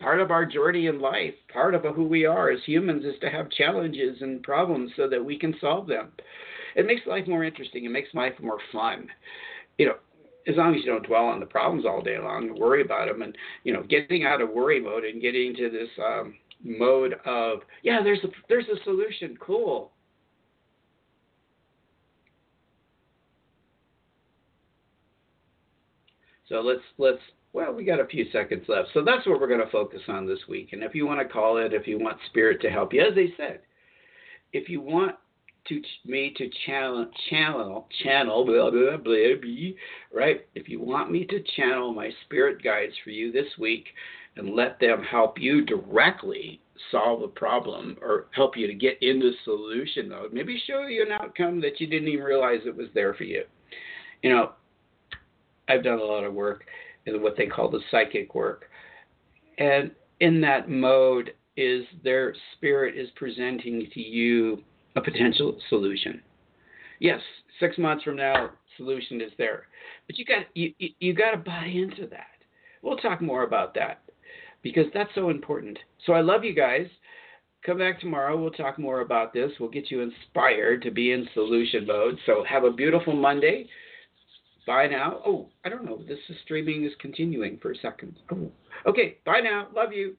Part 0.00 0.20
of 0.20 0.30
our 0.30 0.44
journey 0.44 0.86
in 0.86 1.00
life, 1.00 1.34
part 1.52 1.74
of 1.74 1.82
who 1.82 2.04
we 2.04 2.26
are 2.26 2.50
as 2.50 2.60
humans 2.66 3.04
is 3.04 3.18
to 3.20 3.30
have 3.30 3.50
challenges 3.50 4.20
and 4.20 4.42
problems 4.42 4.90
so 4.96 5.08
that 5.08 5.24
we 5.24 5.38
can 5.38 5.54
solve 5.60 5.86
them. 5.86 6.12
It 6.76 6.86
makes 6.86 7.06
life 7.06 7.26
more 7.26 7.44
interesting. 7.44 7.84
It 7.84 7.90
makes 7.90 8.12
life 8.12 8.34
more 8.40 8.58
fun. 8.72 9.08
You 9.78 9.86
know, 9.86 9.94
as 10.46 10.56
long 10.56 10.74
as 10.74 10.84
you 10.84 10.90
don't 10.90 11.06
dwell 11.06 11.24
on 11.24 11.40
the 11.40 11.46
problems 11.46 11.86
all 11.86 12.02
day 12.02 12.18
long, 12.18 12.48
and 12.48 12.58
worry 12.58 12.82
about 12.82 13.08
them, 13.08 13.22
and 13.22 13.36
you 13.62 13.72
know, 13.72 13.82
getting 13.82 14.24
out 14.24 14.40
of 14.40 14.50
worry 14.50 14.80
mode 14.80 15.04
and 15.04 15.22
getting 15.22 15.54
to 15.56 15.70
this 15.70 15.88
um, 16.04 16.34
mode 16.62 17.14
of 17.24 17.60
yeah, 17.82 18.02
there's 18.02 18.22
a 18.24 18.28
there's 18.48 18.66
a 18.68 18.82
solution. 18.84 19.36
Cool. 19.40 19.90
So 26.48 26.60
let's 26.60 26.82
let's 26.98 27.22
well, 27.54 27.72
we 27.72 27.84
got 27.84 28.00
a 28.00 28.06
few 28.06 28.26
seconds 28.32 28.64
left. 28.68 28.88
So 28.92 29.04
that's 29.04 29.24
what 29.26 29.40
we're 29.40 29.46
going 29.46 29.64
to 29.64 29.70
focus 29.70 30.02
on 30.08 30.26
this 30.26 30.40
week. 30.48 30.70
And 30.72 30.82
if 30.82 30.92
you 30.92 31.06
want 31.06 31.20
to 31.20 31.32
call 31.32 31.56
it, 31.56 31.72
if 31.72 31.86
you 31.86 31.98
want 32.00 32.18
spirit 32.26 32.60
to 32.62 32.68
help 32.68 32.92
you, 32.92 33.00
as 33.00 33.14
they 33.14 33.32
said, 33.36 33.60
if 34.52 34.68
you 34.68 34.80
want 34.80 35.14
to 35.68 35.80
me 36.04 36.34
to 36.36 36.50
channel 36.66 37.06
channel 37.30 37.88
channel 38.02 38.44
blah 38.44 38.70
blah 38.70 38.96
blah, 38.98 39.36
blah 39.42 39.70
right? 40.12 40.46
If 40.54 40.68
you 40.68 40.80
want 40.80 41.10
me 41.10 41.24
to 41.26 41.42
channel 41.56 41.94
my 41.94 42.10
spirit 42.26 42.62
guides 42.62 42.92
for 43.02 43.10
you 43.10 43.32
this 43.32 43.46
week 43.58 43.86
and 44.36 44.54
let 44.54 44.78
them 44.80 45.02
help 45.02 45.38
you 45.38 45.64
directly 45.64 46.60
solve 46.90 47.22
a 47.22 47.28
problem 47.28 47.96
or 48.02 48.26
help 48.32 48.56
you 48.56 48.66
to 48.66 48.74
get 48.74 49.00
into 49.00 49.30
solution 49.44 50.08
mode, 50.08 50.32
maybe 50.34 50.60
show 50.66 50.86
you 50.86 51.06
an 51.06 51.12
outcome 51.12 51.60
that 51.60 51.80
you 51.80 51.86
didn't 51.86 52.08
even 52.08 52.24
realize 52.24 52.60
it 52.66 52.76
was 52.76 52.88
there 52.94 53.14
for 53.14 53.24
you. 53.24 53.44
You 54.22 54.30
know, 54.30 54.52
I've 55.68 55.84
done 55.84 56.00
a 56.00 56.04
lot 56.04 56.24
of 56.24 56.34
work 56.34 56.64
what 57.06 57.36
they 57.36 57.46
call 57.46 57.70
the 57.70 57.80
psychic 57.90 58.34
work. 58.34 58.64
And 59.58 59.90
in 60.20 60.40
that 60.40 60.68
mode, 60.68 61.32
is 61.56 61.84
their 62.02 62.34
spirit 62.56 62.96
is 62.96 63.08
presenting 63.16 63.88
to 63.92 64.00
you 64.00 64.62
a 64.96 65.00
potential 65.00 65.56
solution. 65.68 66.20
Yes, 67.00 67.20
six 67.60 67.78
months 67.78 68.04
from 68.04 68.16
now, 68.16 68.50
solution 68.76 69.20
is 69.20 69.32
there, 69.38 69.66
but 70.06 70.18
you 70.18 70.24
got 70.24 70.46
you 70.54 70.72
you 70.78 71.14
got 71.14 71.32
to 71.32 71.36
buy 71.36 71.66
into 71.66 72.06
that. 72.08 72.26
We'll 72.82 72.96
talk 72.96 73.20
more 73.20 73.44
about 73.44 73.74
that 73.74 74.02
because 74.62 74.86
that's 74.92 75.14
so 75.14 75.30
important. 75.30 75.78
So 76.06 76.12
I 76.12 76.20
love 76.20 76.44
you 76.44 76.54
guys. 76.54 76.86
Come 77.64 77.78
back 77.78 77.98
tomorrow. 77.98 78.40
We'll 78.40 78.50
talk 78.50 78.78
more 78.78 79.00
about 79.00 79.32
this. 79.32 79.50
We'll 79.58 79.70
get 79.70 79.90
you 79.90 80.02
inspired 80.02 80.82
to 80.82 80.90
be 80.90 81.12
in 81.12 81.26
solution 81.32 81.86
mode. 81.86 82.18
So 82.26 82.44
have 82.48 82.64
a 82.64 82.70
beautiful 82.70 83.14
Monday. 83.14 83.68
Bye 84.66 84.86
now. 84.86 85.20
Oh, 85.26 85.48
I 85.64 85.68
don't 85.68 85.84
know. 85.84 85.98
This 86.08 86.18
is 86.28 86.36
streaming 86.44 86.84
is 86.84 86.92
continuing 86.98 87.58
for 87.58 87.72
a 87.72 87.76
second. 87.76 88.16
Oh, 88.30 88.50
okay. 88.86 89.18
Bye 89.26 89.40
now. 89.40 89.68
Love 89.74 89.92
you. 89.92 90.16